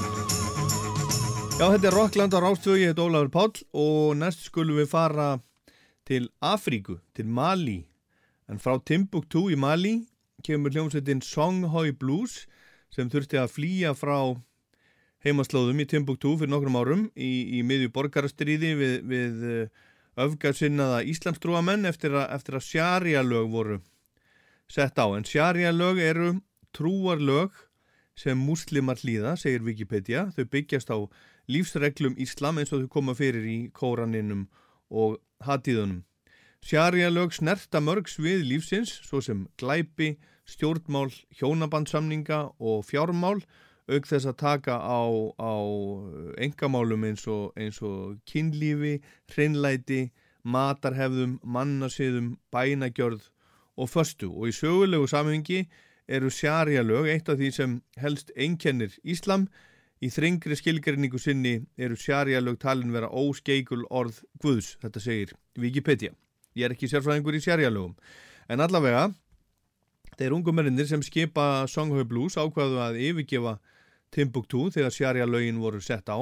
[1.58, 5.28] Já, þetta er Rockland á Rástvögi, ég heit Ólafur Páll og næst skulum við fara
[6.08, 7.82] til Afríku, til Mali.
[8.48, 9.98] En frá Timbuktu í Mali
[10.44, 12.46] kemur hljómsveitin Songhoi Blues
[12.94, 14.16] sem þurfti að flýja frá
[15.28, 19.44] heimaslóðum í Timbuktu fyrir nokkrum árum í, í miðju borgarastriði við, við
[20.24, 23.82] öfgarsinnaða Íslamstrúamenn eftir, að- að sjarjalög voru
[24.70, 25.06] sett á.
[25.16, 26.30] En sjarjalög eru
[26.74, 27.52] trúarlög
[28.16, 30.28] sem múslimar hlýða, segir Wikipedia.
[30.34, 30.98] Þau byggjast á
[31.50, 34.46] lífsreglum Íslam eins og þau koma fyrir í kóraninum
[34.90, 36.04] og hatíðunum.
[36.64, 40.14] Sjarjalög snerta mörg svið lífsins, svo sem glæpi,
[40.48, 43.42] stjórnmál, hjónabandsamninga og fjármál,
[43.84, 45.04] auk þess að taka á,
[45.36, 45.54] á
[46.40, 48.96] engamálum eins og, eins og kynlífi,
[49.34, 50.06] hreinlæti,
[50.44, 53.28] matarhefðum, mannasiðum, bænagjörð
[53.76, 54.30] og föstu.
[54.30, 55.64] Og í sögulegu samhengi
[56.08, 59.48] eru sjarjalög eitt af því sem helst einkennir Íslam.
[60.04, 66.12] Í þrengri skilgreiningu sinni eru sjarjalög talin vera óskeikul orð Guðs, þetta segir Wikipedia.
[66.54, 67.94] Ég er ekki sérfræðingur í sjarjalögum.
[68.48, 69.08] En allavega,
[70.18, 73.58] þeir ungu mennir sem skipa Songhau Blues ákvaðu að yfirgefa
[74.14, 76.18] Timbuktu þegar sjarjalögin voru sett á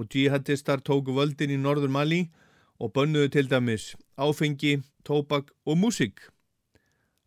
[0.00, 2.20] og jihadistar tóku völdin í norður Mali
[2.80, 6.30] og bönnuðu til dæmis áfengi, tóbak og músík.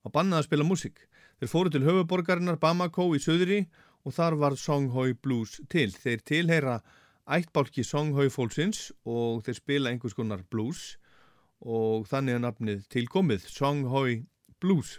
[0.03, 0.99] Að banna að spila músík.
[1.39, 3.63] Þeir fóru til höfuborgarinnar Bamako í söðri
[4.03, 5.89] og þar var Songhoi Blues til.
[5.95, 6.81] Þeir tilheyra
[7.23, 10.97] ættbálki Songhoi fólksins og þeir spila einhvers konar blues
[11.63, 14.23] og þannig er nafnið tilkomið, Songhoi
[14.59, 14.97] Blues.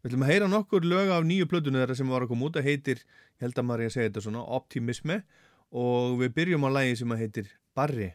[0.00, 2.56] Við ætlum að heyra nokkur lög af nýju plötunni þeirra sem var að koma út
[2.56, 3.02] að heitir,
[3.36, 5.20] ég held að maður er að segja þetta svona, Optimisme
[5.76, 8.14] og við byrjum á lægi sem að heitir Barri.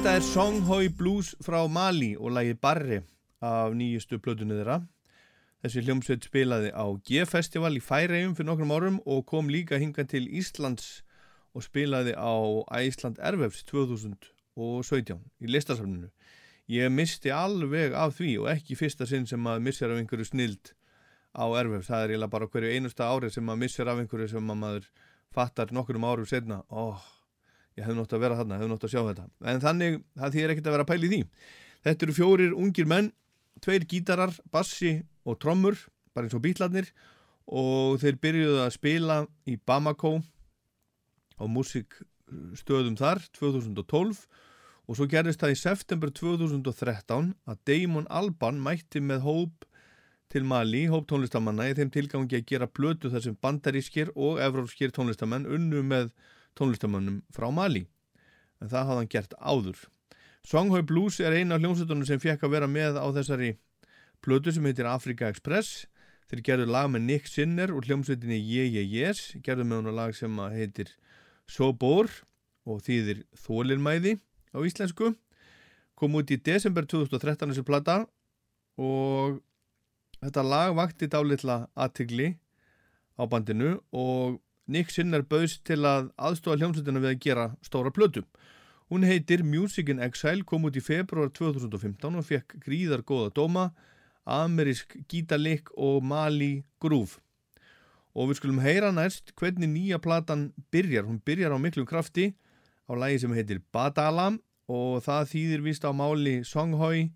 [0.00, 3.02] Þetta er Songhoi Blues frá Mali og lagi Barri
[3.44, 4.78] af nýjustu plötunni þeirra.
[5.60, 10.24] Þessi hljómsveit spilaði á G-festival í Færegjum fyrir nokkrum árum og kom líka hinga til
[10.24, 11.02] Íslands
[11.52, 12.32] og spilaði á
[12.80, 16.08] Æsland Ervefs 2017 í listasafninu.
[16.64, 20.72] Ég misti alveg af því og ekki fyrsta sinn sem maður missir af einhverju snild
[21.36, 21.92] á Ervefs.
[21.92, 24.88] Það er bara hverju einusta ári sem maður missir af einhverju sem maður
[25.28, 26.64] fattar nokkurum árum setna.
[26.72, 27.04] Óh,
[27.78, 29.28] ég hef nátt að vera þarna, hef nátt að sjá þetta.
[29.52, 31.22] En þannig, það þýr ekkert að vera í því.
[31.86, 33.12] Þetta eru fjórir ungir menn,
[33.64, 35.78] tveir gítarar, bassi og trommur,
[36.14, 36.90] bara eins og bítlarnir
[37.50, 39.16] og þeir byrjuðu að spila
[39.48, 40.20] í Bamako
[41.40, 44.20] á músikstöðum þar 2012
[44.90, 49.66] og svo gerðist það í september 2013 að Damon Alban mætti með hóp
[50.30, 54.94] til Mali, hóp tónlistamanna í þeim tilgangi að gera blötu þar sem bandarískir og evrópskir
[54.94, 56.12] tónlistamenn unnu með
[56.58, 57.86] tónlistamannum frá Mali
[58.60, 59.80] en það hafði hann gert áður.
[60.46, 63.54] Songhoi Blues er eina af hljómsveitunum sem fekk að vera með á þessari
[64.24, 65.86] plötu sem heitir Africa Express.
[66.30, 69.34] Þeir gerðu lag með Nick Sinner og hljómsveitinni Yeah Yeah Yes.
[69.44, 70.92] Gerðu með hún lag sem heitir
[71.50, 72.08] Sobor
[72.68, 74.16] og þýðir Þólinmæði
[74.54, 75.14] á íslensku.
[75.98, 78.04] Kom út í desember 2013 þessi plata
[78.80, 79.40] og
[80.20, 82.32] þetta lag vakti dálitla aðtigli
[83.20, 84.38] á bandinu og
[84.70, 88.24] Nick Sinner bauðst til að aðstofa hljómsveitina við að gera stóra plötu
[88.90, 93.68] Hún heitir Music in Exile, kom út í februar 2015 og fekk gríðar góða dóma,
[94.26, 97.20] amerisk gítalikk og mali grúf.
[98.18, 101.06] Og við skulum heyra næst hvernig nýja platan byrjar.
[101.06, 102.32] Hún byrjar á miklum krafti
[102.90, 104.32] á lægi sem heitir Badala
[104.66, 107.12] og það þýðir vist á máli Songhoi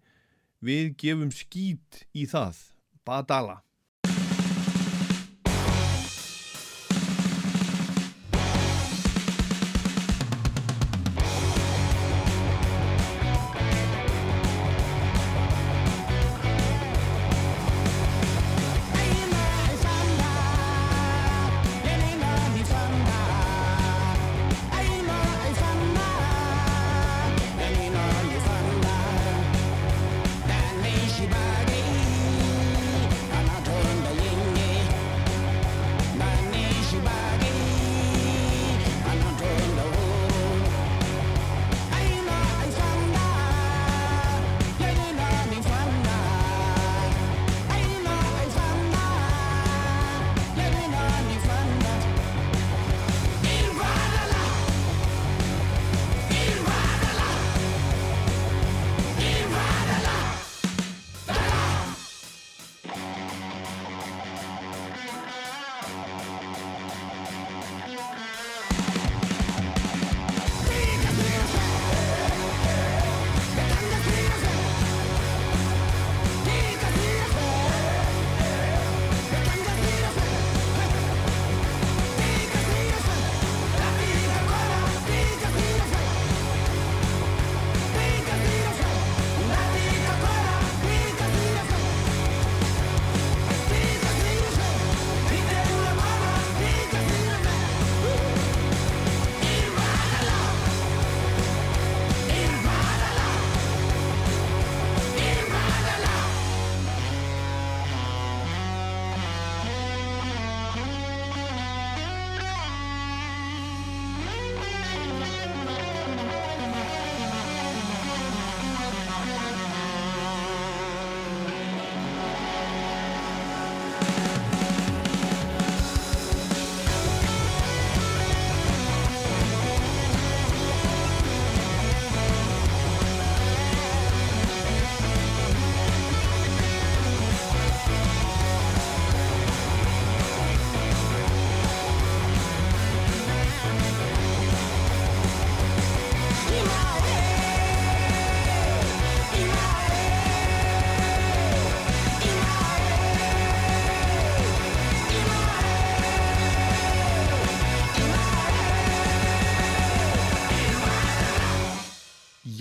[0.65, 2.57] Við gefum skít í það.
[3.05, 3.59] Badala.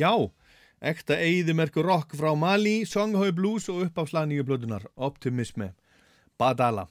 [0.04, 0.12] Já,
[0.84, 5.70] ekta eigðimerku rock frá Mali, Songhoi Blues og uppáfslag nýju blödunar, Optimisme,
[6.36, 6.90] Badala.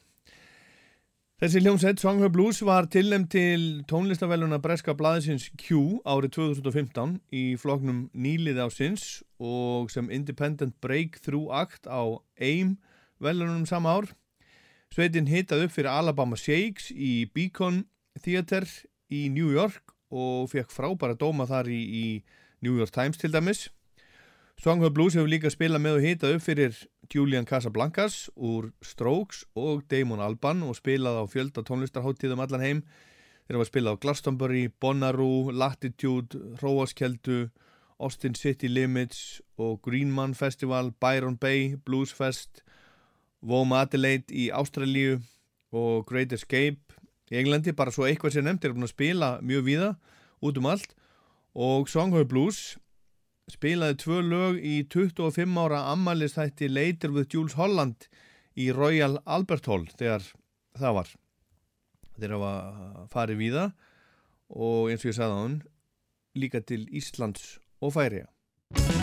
[1.43, 8.07] Þessi hljómsett, Songhoi Blues, var tilnæmt til tónlistavelluna Breska Blaðisins Q árið 2015 í floknum
[8.17, 9.07] nýlið ásins
[9.43, 12.79] og sem Independent Breakthrough Act á AIM
[13.21, 14.13] velunum sama ár.
[14.95, 17.85] Sveitin hitað upp fyrir Alabama Shakes í Beacon
[18.23, 18.65] Theater
[19.13, 22.07] í New York og fekk frábæra dóma þar í, í
[22.63, 23.69] New York Times til dæmis.
[24.59, 26.77] Song of Blues hefur líka spilað með og hitað upp fyrir
[27.11, 32.85] Julian Casablancas úr Strokes og Damon Albarn og spilað á fjölda tónlistarháttíðum allan heim.
[33.49, 37.51] Þeir hafa spilað á Glastonbury, Bonnaroo, Latitude, Hróaskeldu,
[37.99, 42.63] Austin City Limits og Greenman Festival, Byron Bay, Blues Fest,
[43.43, 45.19] Vom Adelaide í Ástralíu
[45.75, 46.79] og Great Escape
[47.33, 49.95] í Englandi, bara svo eitthvað sem nefnt er búin að spila mjög víða
[50.39, 50.95] út um allt
[51.55, 52.77] og Songhau Blues
[53.53, 58.09] spilaði tvö lög í 25 ára ammælistætti Later with Jules Holland
[58.57, 60.25] í Royal Albert Hall þegar
[60.79, 61.13] það var.
[62.17, 63.69] Þeir hafa farið víða
[64.53, 65.63] og eins og ég sagði á hann
[66.39, 69.02] líka til Íslands og Færiða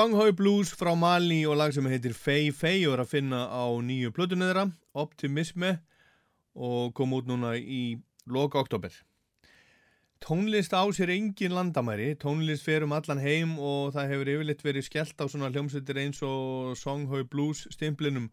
[0.00, 3.68] Songhau Blues frá Mali og lag sem heitir Fei Fei og er að finna á
[3.84, 4.62] nýju plötunni þeirra,
[4.96, 5.74] Optimisme
[6.56, 8.94] og kom út núna í loka oktober.
[10.24, 14.86] Tónlist á sér engin landamæri, tónlist fer um allan heim og það hefur yfirleitt verið
[14.88, 18.30] skellt á svona hljómsveitir eins og Songhau Blues stimplinum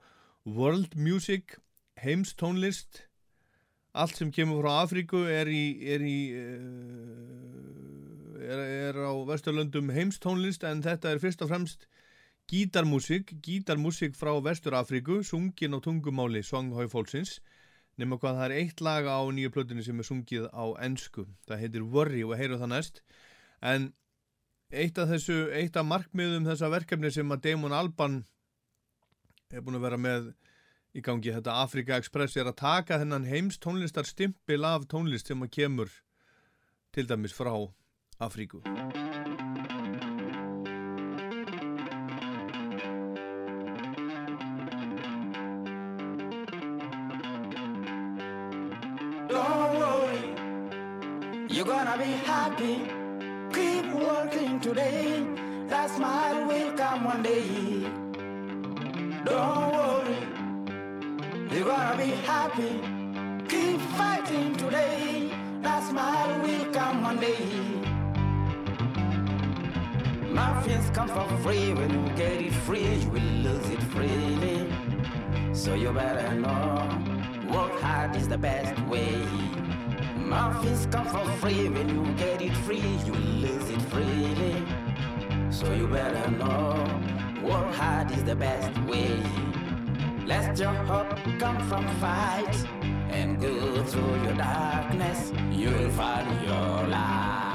[0.47, 1.57] World Music,
[1.99, 3.03] heims tónlist,
[3.91, 7.76] allt sem kemur frá Afríku er í, er í uh,
[8.47, 11.87] er, er á Vesturlöndum heimstónlist en þetta er fyrst og fremst
[12.47, 17.41] gítarmúsík, gítarmúsík frá Vestur-Afríku, sungin á tungumáli Songhau fólksins,
[17.99, 21.63] nema hvað það er eitt lag á nýju plötunni sem er sungið á ensku, það
[21.63, 23.01] heitir Worry og heyrum það næst,
[23.59, 23.91] en
[24.71, 28.21] eitt af þessu, eitt af markmiðum þessa verkefni sem að Damon Alban
[29.51, 30.31] er búin að vera með
[30.95, 35.43] í gangi þetta Afrika Express er að taka þennan heims tónlistar stimpil af tónlist sem
[35.43, 35.91] að kemur
[36.95, 37.53] til dæmis frá
[38.19, 38.49] Worry,
[51.49, 52.89] you're gonna be happy.
[53.53, 55.23] Keep working today,
[55.67, 57.85] that smile will come one day.
[59.25, 60.17] Don't worry,
[61.51, 62.81] you're gonna be happy.
[63.47, 65.29] Keep fighting today.
[65.61, 67.76] That smile will come one day.
[70.37, 71.73] Muffins come for free.
[71.73, 74.71] When you get it free, you will lose it freely.
[75.51, 76.87] So you better know.
[77.51, 79.25] Work hard is the best way.
[80.15, 81.67] Muffins come for free.
[81.69, 84.55] When you get it free, you will lose it freely.
[85.49, 86.85] So you better know.
[87.41, 89.19] Work hard is the best way.
[90.27, 92.55] Let your hope come from fight
[93.09, 95.31] and go through your darkness.
[95.51, 97.46] You'll find your light.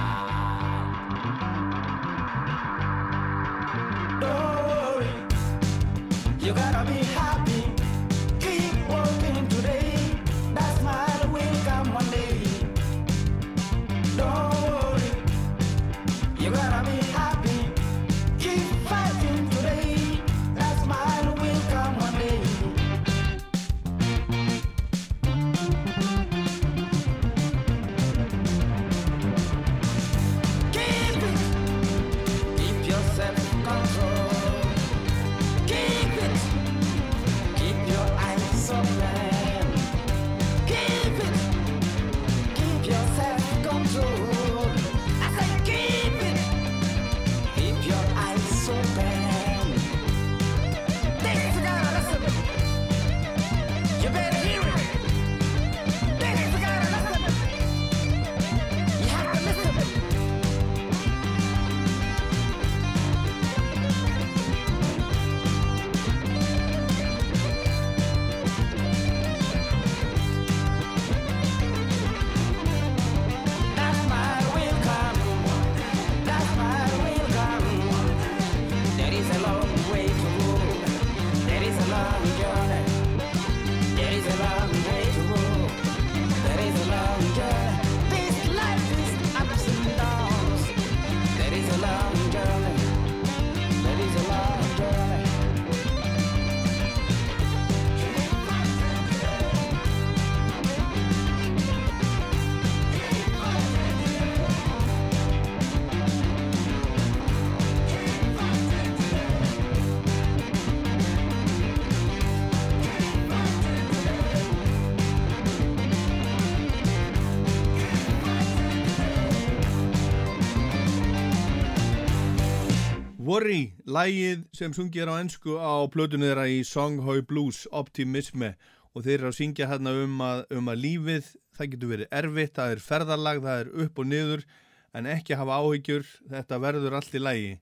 [123.93, 128.55] Lægið sem sungið er á ennsku á plötunni þeirra í Songhoi Blues Optimisme
[128.93, 132.55] og þeir eru að syngja hérna um að, um að lífið, það getur verið erfitt,
[132.57, 134.45] það er ferðarlag, það er upp og niður
[134.93, 137.53] en ekki hafa áhyggjur, þetta verður allt í lægi.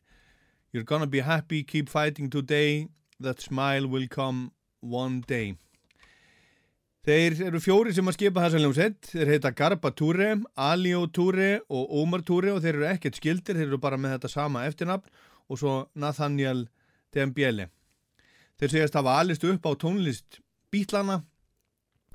[0.72, 2.88] You're gonna be happy, keep fighting today,
[3.20, 4.50] that smile will come
[4.80, 5.56] one day.
[7.06, 11.94] Þeir eru fjóri sem að skipa þessa hljómsett, þeir heita Garba Ture, Alio Ture og
[12.02, 15.08] Omar Ture og þeir eru ekkert skildir, þeir eru bara með þetta sama eftirnafn
[15.50, 16.68] og svo Nathaniel
[17.14, 17.68] Dembiele.
[18.60, 20.38] Þeir segjast hafa alist upp á tónlist
[20.70, 21.24] Beatlana,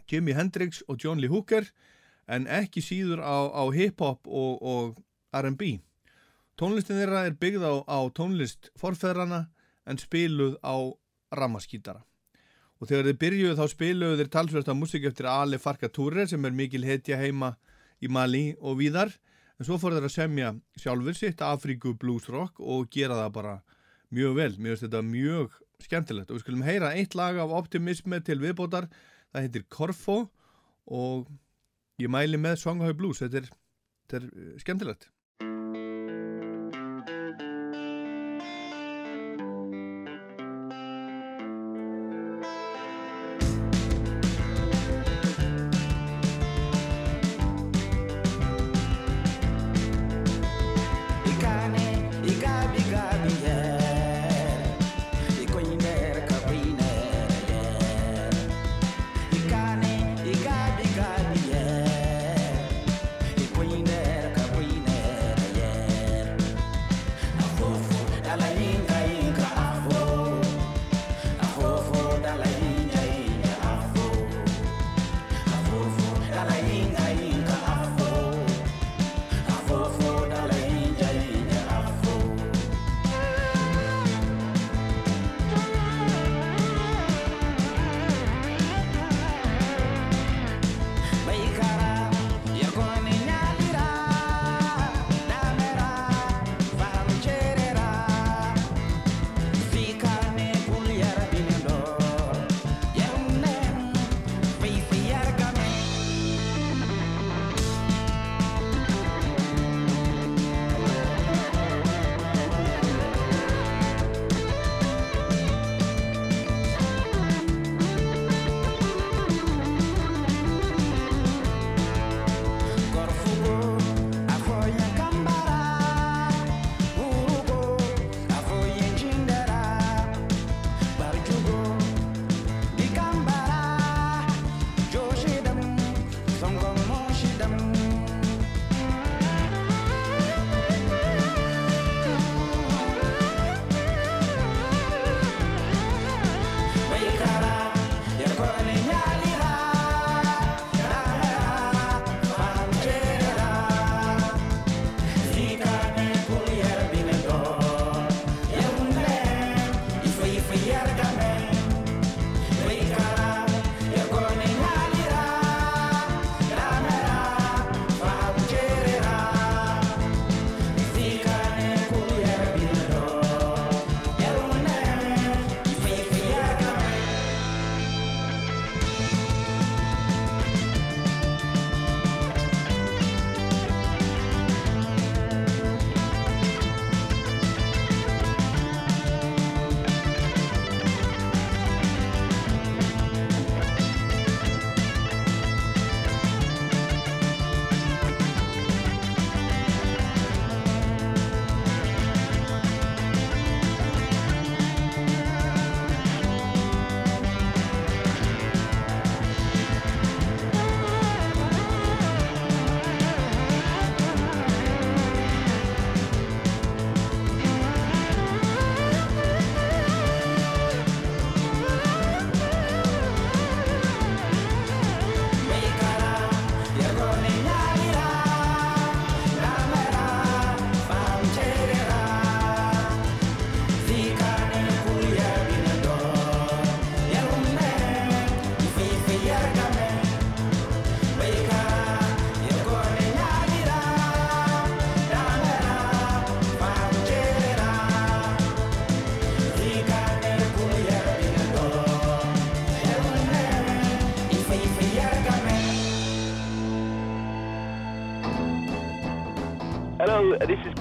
[0.07, 1.67] Jimi Hendrix og John Lee Hooker
[2.31, 4.99] en ekki síður á, á hip-hop og, og
[5.35, 5.79] R&B.
[6.55, 9.47] Tónlistin þeirra er byggð á, á tónlist forfeðrana
[9.85, 10.75] en spiluð á
[11.35, 12.05] ramaskítara.
[12.79, 16.45] Og þegar þeir byrjuðu þá spiluðu þeir talsverðast á músík eftir Ale Farka Ture sem
[16.45, 17.55] er mikil hetja heima
[18.03, 19.11] í Mali og víðar
[19.55, 20.51] en svo fór þeir að semja
[20.81, 23.55] sjálfur sitt Afríku blues rock og gera það bara
[24.15, 24.51] mjög vel.
[24.57, 26.29] Mér finnst þetta mjög skemmtilegt.
[26.29, 28.89] Og við skulum heyra eitt lag af optimisme til viðbótar.
[29.31, 30.17] Það heitir Korfo
[30.85, 31.31] og
[32.01, 33.23] ég mæli með Songhau Blues.
[33.23, 33.51] Þetta er,
[34.05, 35.09] þetta er eh, skemmtilegt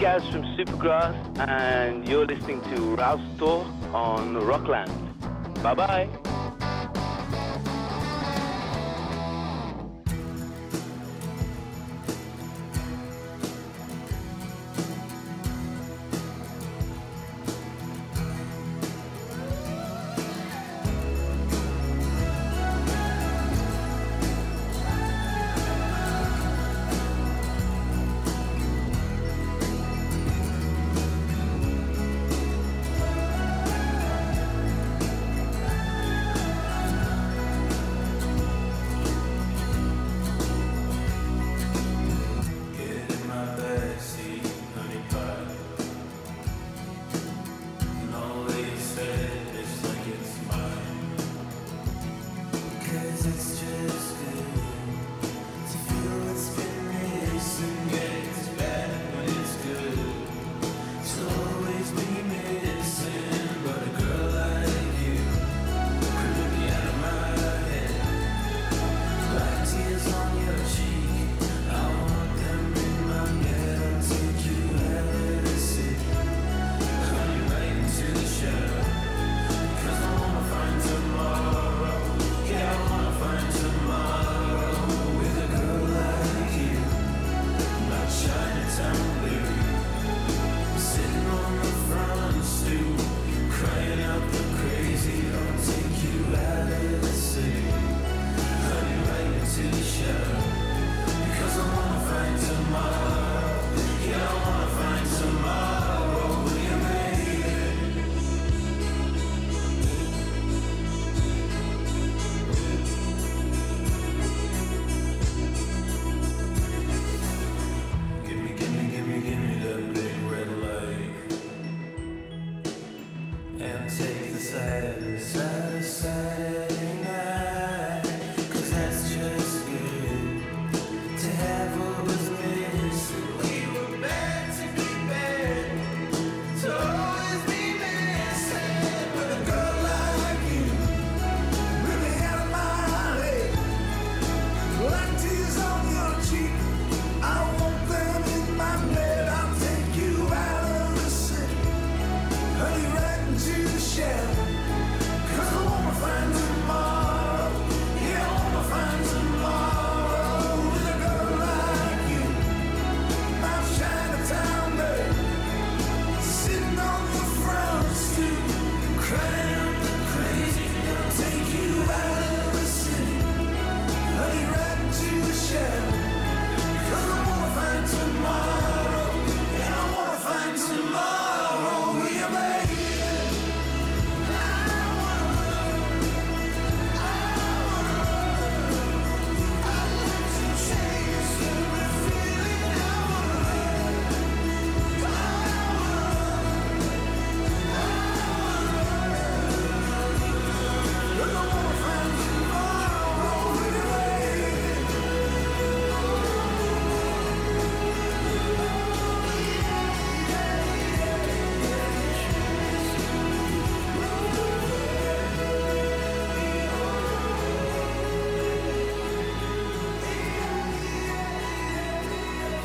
[0.04, 1.16] Gaz from Supergrass,
[1.48, 4.92] and you're listening to Rouse Talk on Rockland.
[5.62, 6.08] Bye bye.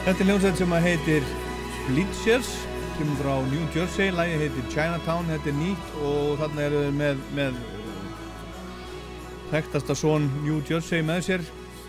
[0.09, 1.25] Þetta er hljómsveit sem heitir
[1.85, 2.47] Bleachers,
[2.97, 7.19] kemur frá New Jersey, lægi heitir Chinatown, þetta er nýtt og þarna eru þau með,
[7.37, 7.59] með
[9.51, 11.43] þekktasta son New Jersey með sér,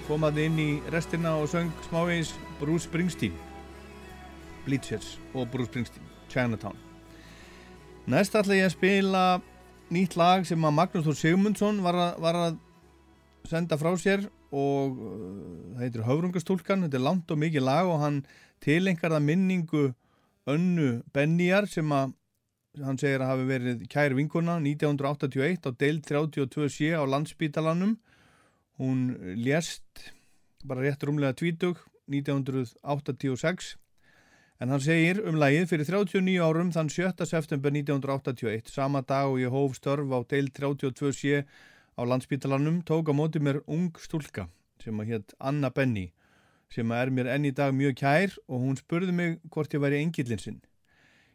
[0.04, 3.38] komaði inn í restina og söng smávegis Bruce Springsteen,
[4.66, 6.76] Bleachers og Bruce Springsteen, Chinatown.
[8.04, 9.24] Næst ætla ég að spila
[9.88, 12.60] nýtt lag sem að Magnús Þór Sigmundsson var að, var að
[13.48, 15.16] senda frá sér og uh,
[15.74, 18.22] það heitir Höfrungastúlkan, þetta er langt og mikið lag og hann
[18.64, 19.84] tilengar það minningu
[20.50, 22.16] önnu Benniar sem að
[22.78, 27.96] hann segir að hafi verið kær vinkuna 1981 á deil 32C á landsbítalanum
[28.78, 29.00] hún
[29.42, 30.12] lést
[30.64, 33.74] bara rétt rúmlega tvítug 1986
[34.60, 37.26] en hann segir um lagið fyrir 39 árum þann 7.
[37.26, 41.42] september 1981 sama dag og ég hóf störf á deil 32C
[41.98, 44.48] á landsbítalanum tók á móti mér ung stúlka
[44.82, 46.10] sem að hétt Anna Benny
[46.70, 49.82] sem að er mér enn í dag mjög kær og hún spurði mig hvort ég
[49.82, 50.60] væri engillin sinn.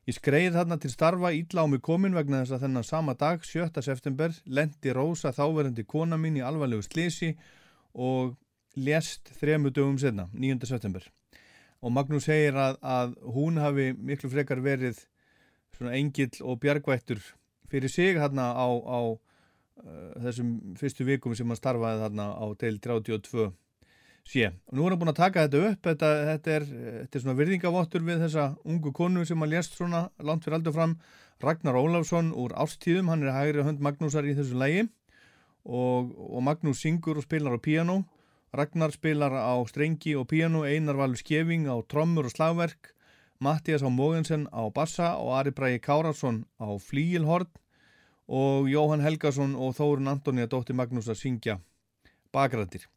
[0.05, 3.41] Ég skreið þarna til starfa ítla á mig komin vegna þess að þennan sama dag,
[3.43, 3.81] 7.
[3.81, 7.33] september, lendi Rósa þáverandi kona mín í alvarlegu slisi
[7.93, 8.35] og
[8.75, 10.61] lést þremu dögum senna, 9.
[10.69, 11.03] september.
[11.85, 15.03] og Magnús segir að, að hún hafi miklu frekar verið
[15.91, 17.19] engill og bjargvættur
[17.69, 18.99] fyrir sig hérna á, á
[19.85, 23.51] þessum fyrstu vikum sem hann starfaði þarna á deil 32
[24.25, 24.49] sé.
[24.69, 26.65] Og nú er hann búin að taka þetta upp, þetta, þetta, er,
[27.03, 30.75] þetta er svona virðingavottur við þessa ungu konu sem hann lést svona langt fyrir aldur
[30.75, 30.97] fram,
[31.43, 34.85] Ragnar Ólafsson úr Ástíðum, hann er hægri hönd Magnúsar í þessu lægi
[35.65, 38.03] og, og Magnús syngur og spilar á piano,
[38.55, 42.93] Ragnar spilar á strengi og piano, Einar Valur Skeving á trommur og slagverk,
[43.43, 47.51] Mattias á Mogensen á bassa og Ari Bræi Kárasson á flíilhorn
[48.27, 51.59] og Jóhann Helgason og Þórun Antoni að dótti Magnús að syngja
[52.33, 52.87] bakrættir.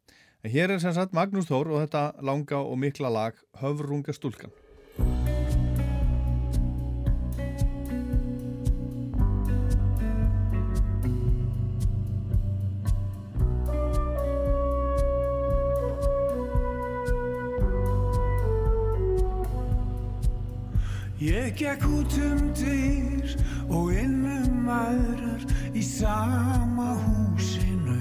[0.43, 4.51] En hér er sem sagt Magnús Þór og þetta langa og mikla lag Höfrunga stúlkan.
[21.19, 23.33] Ég gekk út um dyr
[23.69, 25.43] og inn um aðrar
[25.77, 27.97] í sama húsinu.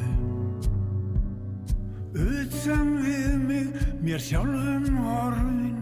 [2.16, 3.68] Utan við mig,
[4.02, 5.78] mér sjálfum horfin,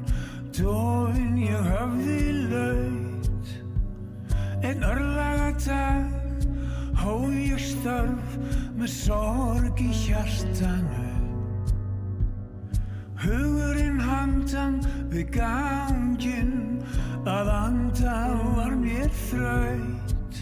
[0.57, 3.55] dóin ég höfði laut.
[4.67, 6.47] En örlaga dag,
[6.99, 8.39] hóð ég störf
[8.77, 11.05] með sorg í hjartanu.
[13.23, 14.81] Hugurinn handan
[15.11, 16.66] við ganginn
[17.27, 18.17] að anda
[18.55, 20.37] var mér þraut.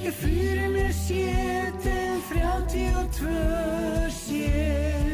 [0.00, 5.10] Ég fyrir mér sétt en þrjátti og tvö sér.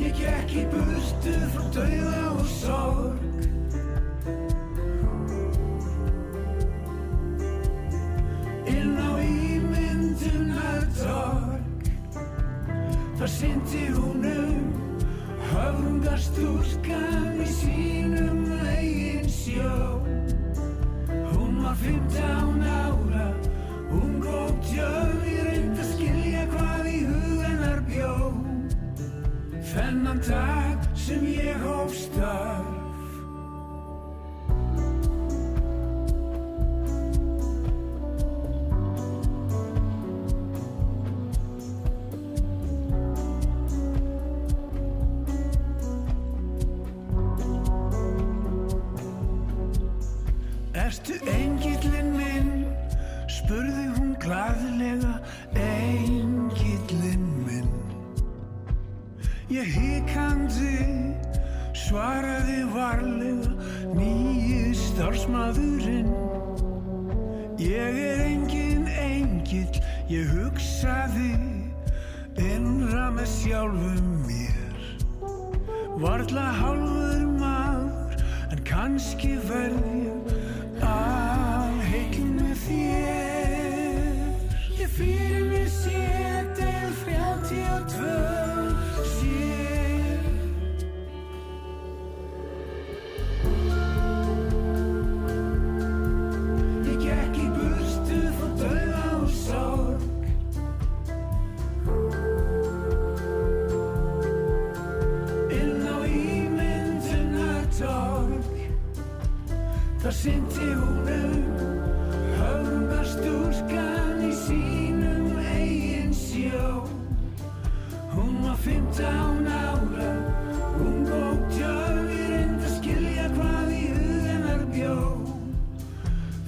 [0.00, 3.22] Ég gekk í burtu frá dauða og sorg.
[8.66, 11.65] inn á ímyndunar torg
[13.16, 14.64] þar syndi hún um
[15.48, 20.02] höfungastúlkan í sínum eigin sjó.
[21.32, 23.26] Hún var 15 ára
[23.96, 28.14] ung og djöf ég reynd að skilja hvað í huganar bjó.
[29.72, 32.75] Þennan dag sem ég hóf störf
[51.36, 52.56] engillin minn?
[53.46, 55.16] spurði hún glaðlega
[55.54, 57.74] Engillin minn
[59.52, 60.78] Ég hikandi
[61.76, 63.52] svaraði varlega
[63.94, 66.10] Nýji starfsmaðurinn
[67.62, 71.34] Ég er engin engill Ég hugsaði
[72.42, 74.82] innra með sjálfum mér
[76.02, 78.18] Varla hálfur maður
[78.50, 80.45] En kannski verð ég
[82.66, 84.16] þér
[84.76, 88.16] Ég fyrir mér sétt en þrjátti og tvö
[89.12, 90.24] sér
[96.86, 100.02] Ég gekk í burtu frá dauða og sorg.
[105.56, 108.44] Inn á ímyndunar torg
[110.02, 110.85] þar syndi hún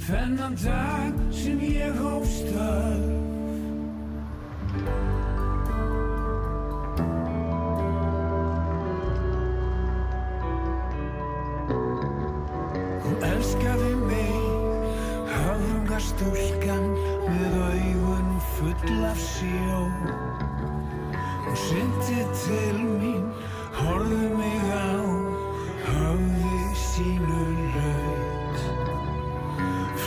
[0.09, 3.08] þennan dag sem ég hóf störf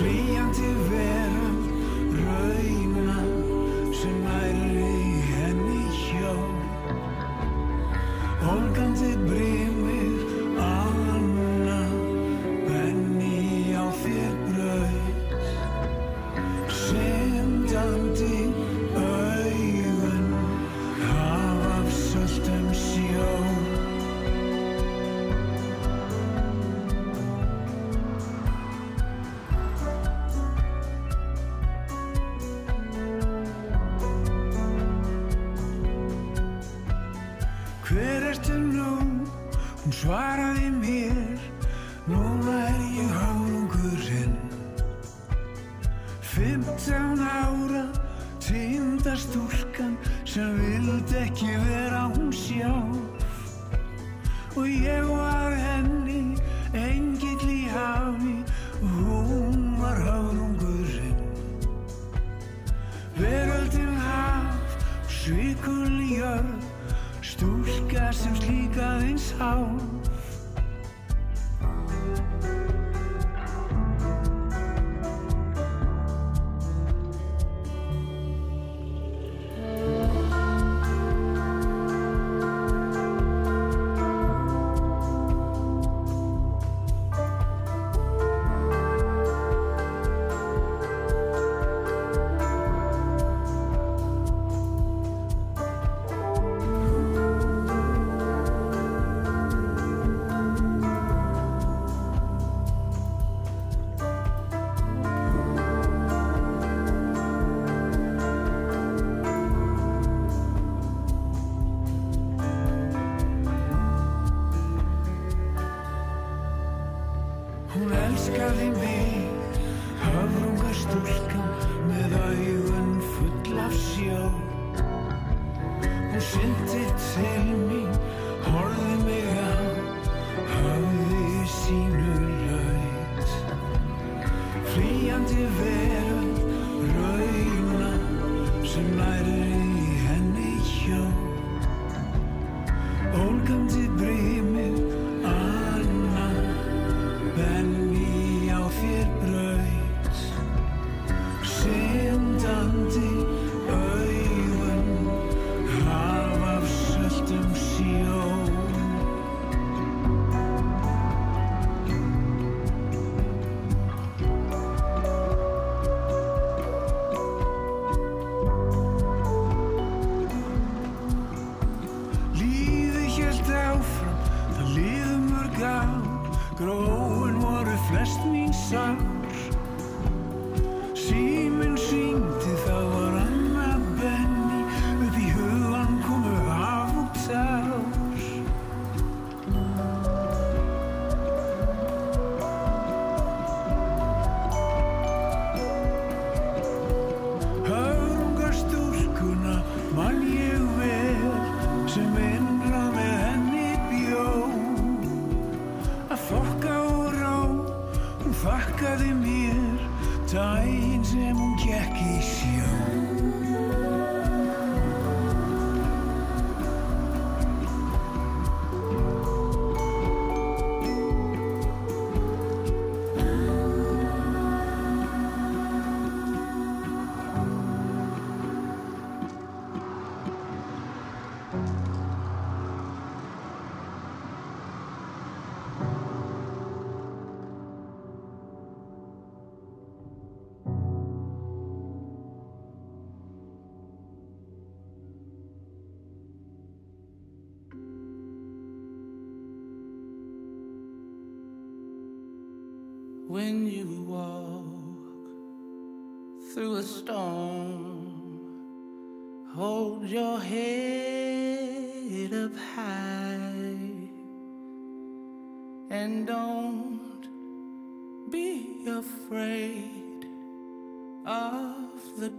[0.01, 1.65] Flýjandi veröld,
[2.25, 3.19] rauna
[3.93, 4.80] sem væri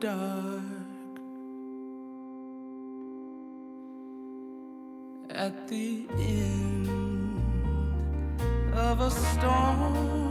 [0.03, 0.63] dark.
[5.31, 7.41] At the end
[8.75, 10.22] of a storm,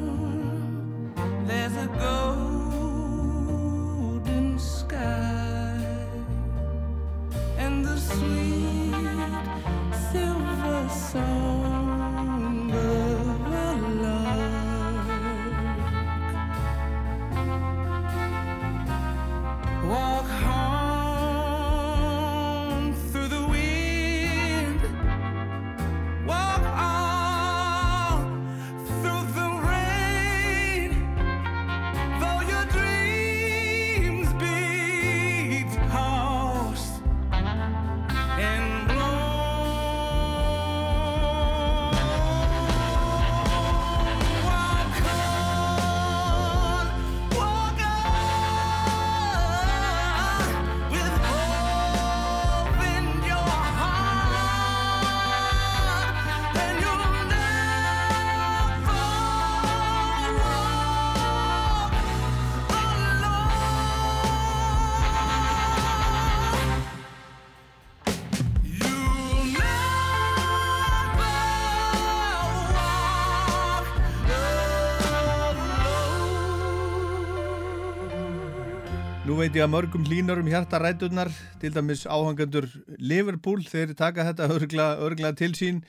[79.41, 82.68] veit ég að mörgum hlínar um hjartaræturnar, til dæmis áhangandur
[83.01, 85.80] Liverpool, þeir taka þetta örgla, örgla til sín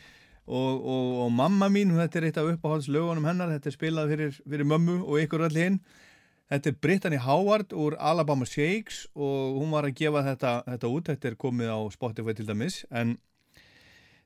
[0.46, 4.40] og, og, og mamma mín, þetta er eitt af uppáhaldslögunum hennar, þetta er spilað fyrir,
[4.40, 5.78] fyrir mömmu og ykkur allir hinn.
[6.48, 11.12] Þetta er Brittany Howard úr Alabama Shakes og hún var að gefa þetta, þetta út,
[11.12, 13.14] þetta er komið á Spotify til dæmis, en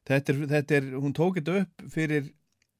[0.06, 2.30] þetta er, þetta er, hún tók þetta upp fyrir,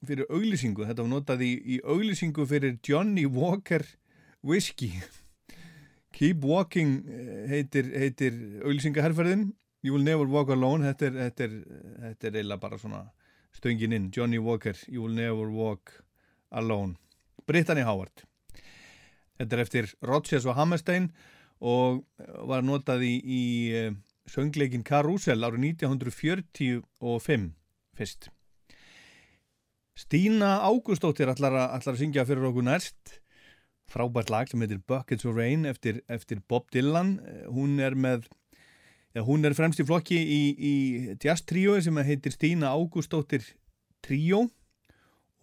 [0.07, 3.83] fyrir auglýsingu, þetta var notað í, í auglýsingu fyrir Johnny Walker
[4.47, 5.01] Whiskey.
[6.17, 9.51] Keep Walking eh, heitir, heitir auglýsingaherferðin.
[9.85, 10.87] You Will Never Walk Alone.
[10.89, 11.57] Þetta er, þetta er,
[12.07, 13.03] þetta er eiginlega bara svona
[13.57, 15.93] stöngin inn, Johnny Walker You Will Never Walk
[16.57, 16.97] Alone.
[17.47, 18.25] Brittany Howard.
[19.37, 21.11] Þetta er eftir Rodgers og Hammerstein
[21.61, 22.03] og
[22.49, 23.43] var notað í, í
[23.77, 23.93] uh,
[24.29, 27.47] söngleikin Carousel árið 1945
[27.97, 28.31] fyrst.
[29.97, 33.21] Stína Ágústóttir ætlar að syngja fyrir okkur næst
[33.91, 37.17] frábært lag sem heitir Buckets of Rain eftir, eftir Bob Dylan.
[37.53, 38.27] Hún er með
[39.15, 40.75] ja, hún er fremst í flokki í, í
[41.23, 43.47] jazz tríói sem heitir Stína Ágústóttir
[44.05, 44.47] tríó.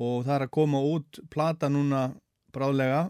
[0.02, 2.12] Og það er að koma út plata núna
[2.54, 3.08] bráðlega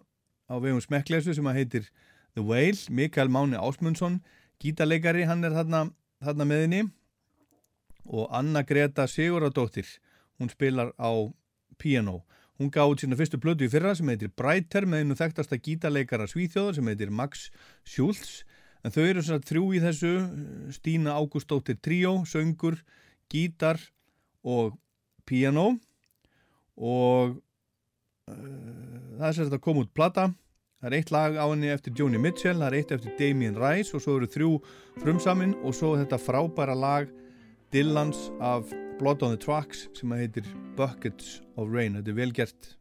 [0.52, 1.88] á vegum smekklesu sem heitir
[2.34, 4.22] The Whale, Mikael Máni Ásmundsson
[4.64, 5.88] gítarleikari, hann er þarna,
[6.24, 6.84] þarna meðinni
[8.04, 9.88] og Anna Greta Siguradóttir
[10.40, 11.12] hún spilar á
[11.78, 12.24] piano
[12.62, 16.28] Hún gaf út sína fyrstu blödu í fyrra sem heitir Brighter með einu þekktasta gítarleikara
[16.30, 17.48] Svíþjóðar sem heitir Max
[17.82, 18.44] Schultz.
[18.86, 20.12] En þau eru svona þrjú í þessu
[20.76, 22.78] Stína Ágústóttir tríó, söngur,
[23.32, 23.80] gítar
[24.44, 24.76] og
[25.26, 25.80] piano
[26.78, 27.40] og
[28.30, 28.38] uh,
[29.18, 30.30] það er sérst að koma út plata.
[30.84, 33.96] Það er eitt lag á henni eftir Joni Mitchell það er eitt eftir Damien Rice
[33.96, 34.54] og svo eru þrjú
[35.02, 37.10] frumsaminn og svo þetta frábæra lag
[37.74, 38.68] Dylans af
[39.00, 40.46] Blood on the Tracks sem heitir
[40.78, 42.78] Buckets of Rain þetta er vel gert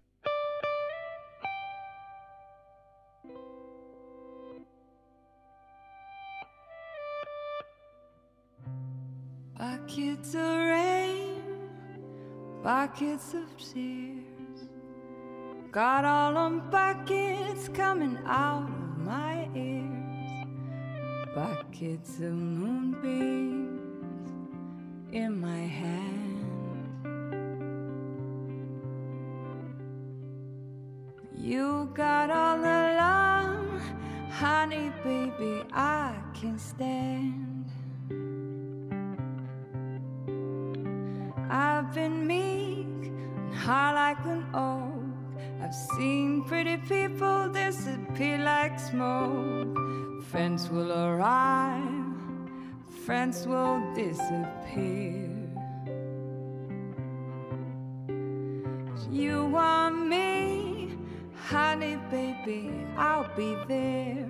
[9.58, 11.42] Buckets of rain,
[12.62, 14.68] buckets of tears.
[15.70, 20.46] Got all them buckets coming out of my ears.
[21.34, 23.91] Buckets of moonbeams
[25.12, 26.40] in my hand.
[31.36, 33.82] You got all the love,
[34.30, 37.66] honey, baby, I can stand.
[41.50, 42.86] I've been meek
[43.36, 45.02] and high like an oak.
[45.62, 49.76] I've seen pretty people disappear like smoke.
[50.30, 52.01] Friends will arrive,
[53.06, 55.28] friends will disappear.
[59.10, 60.92] You want me,
[61.34, 64.28] honey, baby, I'll be there.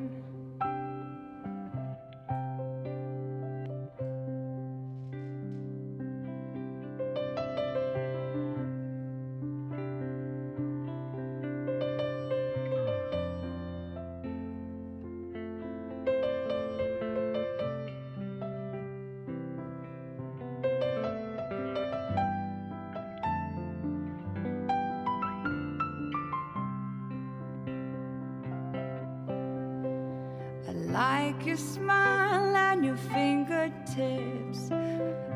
[31.43, 34.70] Like your smile and your fingertips.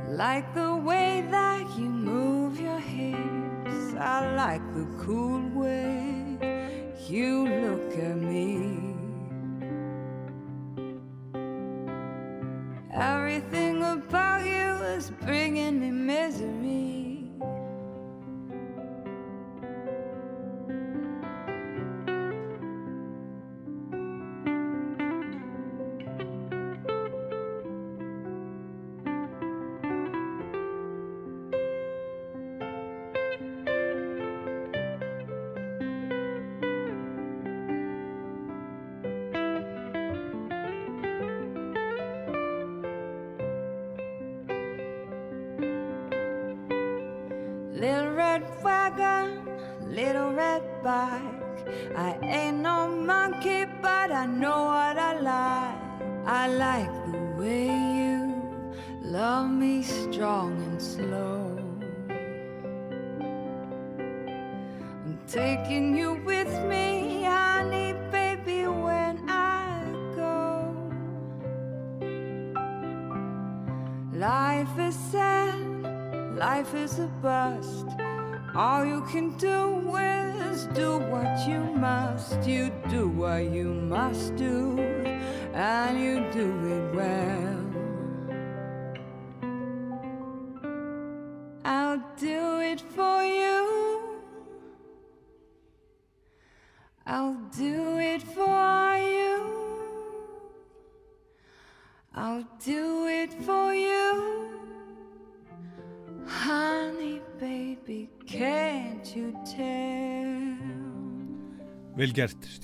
[0.08, 3.94] Like the way that you move your hips.
[3.98, 5.45] I like the cool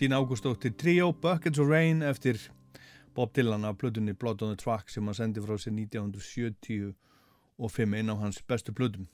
[0.02, 2.36] Stína Ágústóttir Trio, Buckets of Rain eftir
[3.14, 8.10] Bob Dylan af plötunni Blood on the Track sem hann sendi frá sér 1975 einn
[8.10, 9.06] á hans bestu plötum.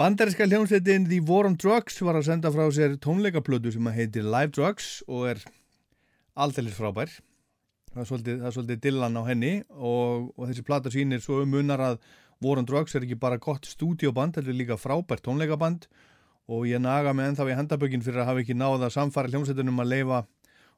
[0.00, 4.24] Bandaríska hljómsveitin The War on Drugs var að senda frá sér tónleikaplötu sem að heitir
[4.24, 5.44] Live Drugs og er
[6.32, 7.12] aldeilis frábær.
[7.92, 11.44] Það er svolítið, það er svolítið Dylan á henni og, og þessi plata sýnir svo
[11.44, 12.00] um munar að
[12.40, 16.15] War on Drugs er ekki bara gott stúdioband, þetta er líka frábært tónleikaband og
[16.46, 20.20] ég naga mig ennþá í hendabökin fyrir að hafa ekki náða samfara hljómsveitunum að leifa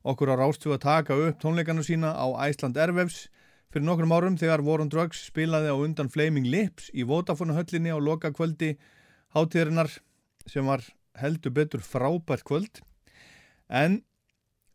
[0.09, 3.27] okkur á rástu að taka upp tónleikana sína á Æsland Ervefs
[3.69, 7.93] fyrir nokkrum árum þegar War on Drugs spilaði á undan Flaming Lips í Vodafone höllinni
[7.93, 8.79] á loka kvöldi
[9.37, 9.93] hátíðarinnar
[10.49, 10.87] sem var
[11.21, 12.81] heldur betur frábært kvöld.
[13.69, 14.01] En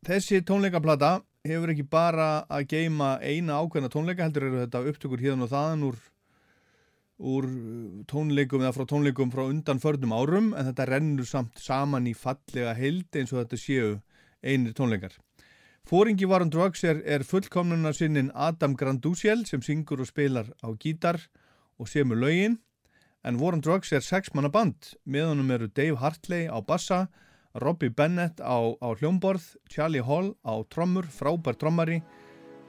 [0.05, 5.47] þessi tónleikaplata hefur ekki bara að geima eina ákveðna tónleika heldur eru þetta upptökur híðan
[5.47, 5.97] og þaðan úr
[7.23, 7.47] úr
[8.11, 12.73] tónleikum eða frá tónleikum frá undan förnum árum en þetta rennur samt saman í fallega
[12.75, 13.93] heild eins og þetta séu
[14.43, 15.15] einir tónleikar.
[15.87, 20.71] Fóringi War on Drugs er, er fullkomnuna sinnin Adam Grandusiel sem syngur og spilar á
[20.79, 21.19] gítar
[21.79, 22.59] og semur lögin
[23.23, 27.07] en War on Drugs er sexmanna band með honum eru Dave Hartley á bassa
[27.55, 32.01] Robbie Bennett á, á hljómborð Charlie Hall á trommur, frábær trommari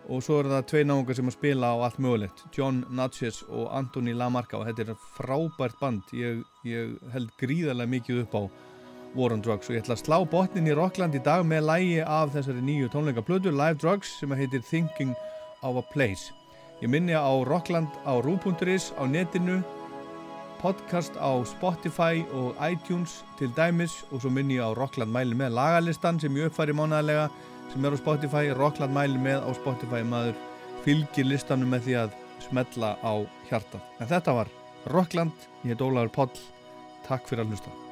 [0.08, 2.44] og svo er það tvei náungar sem að spila á allt mögulegt.
[2.52, 4.58] John Natchez og Anthony Lamarca.
[4.58, 6.12] Og þetta er frábært band.
[6.12, 8.42] Ég, ég held gríðarlega mikið upp á
[9.14, 9.70] War on Drugs.
[9.70, 12.90] Og ég ætla að slá botnin í Rockland í dag með lægi af þessari nýju
[12.92, 15.14] tónleikaplötu Live Drugs sem heitir Thinking
[15.62, 16.34] of a Place.
[16.82, 19.62] Ég minni á Rockland á Rú.is á netinu
[20.60, 24.02] podcast á Spotify og iTunes til dæmis.
[24.12, 27.30] Og svo minni ég á Rockland mæli með lagalistan sem ég uppfæri mánæðilega
[27.72, 30.36] sem er á Spotify, Rockland mæli með á Spotify maður
[30.84, 32.18] fylgir listanum með því að
[32.48, 33.14] smetla á
[33.48, 33.80] hjarta.
[34.00, 34.52] En þetta var
[34.92, 36.34] Rockland, ég heit Ólaður Poll
[37.08, 37.83] takk fyrir að hlusta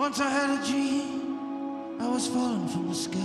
[0.00, 3.18] Once I had a dream, I was falling from the sky,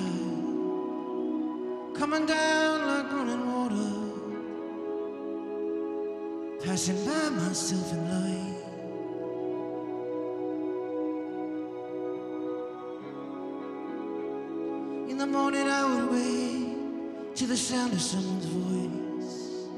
[1.97, 3.93] coming down like running water,
[6.65, 8.59] passing by myself in light.
[15.11, 19.69] In the morning, I would wake to the sound of someone's voice,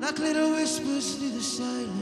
[0.00, 1.95] like little whispers through the silence.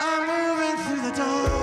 [0.00, 1.57] I'm moving through the dark.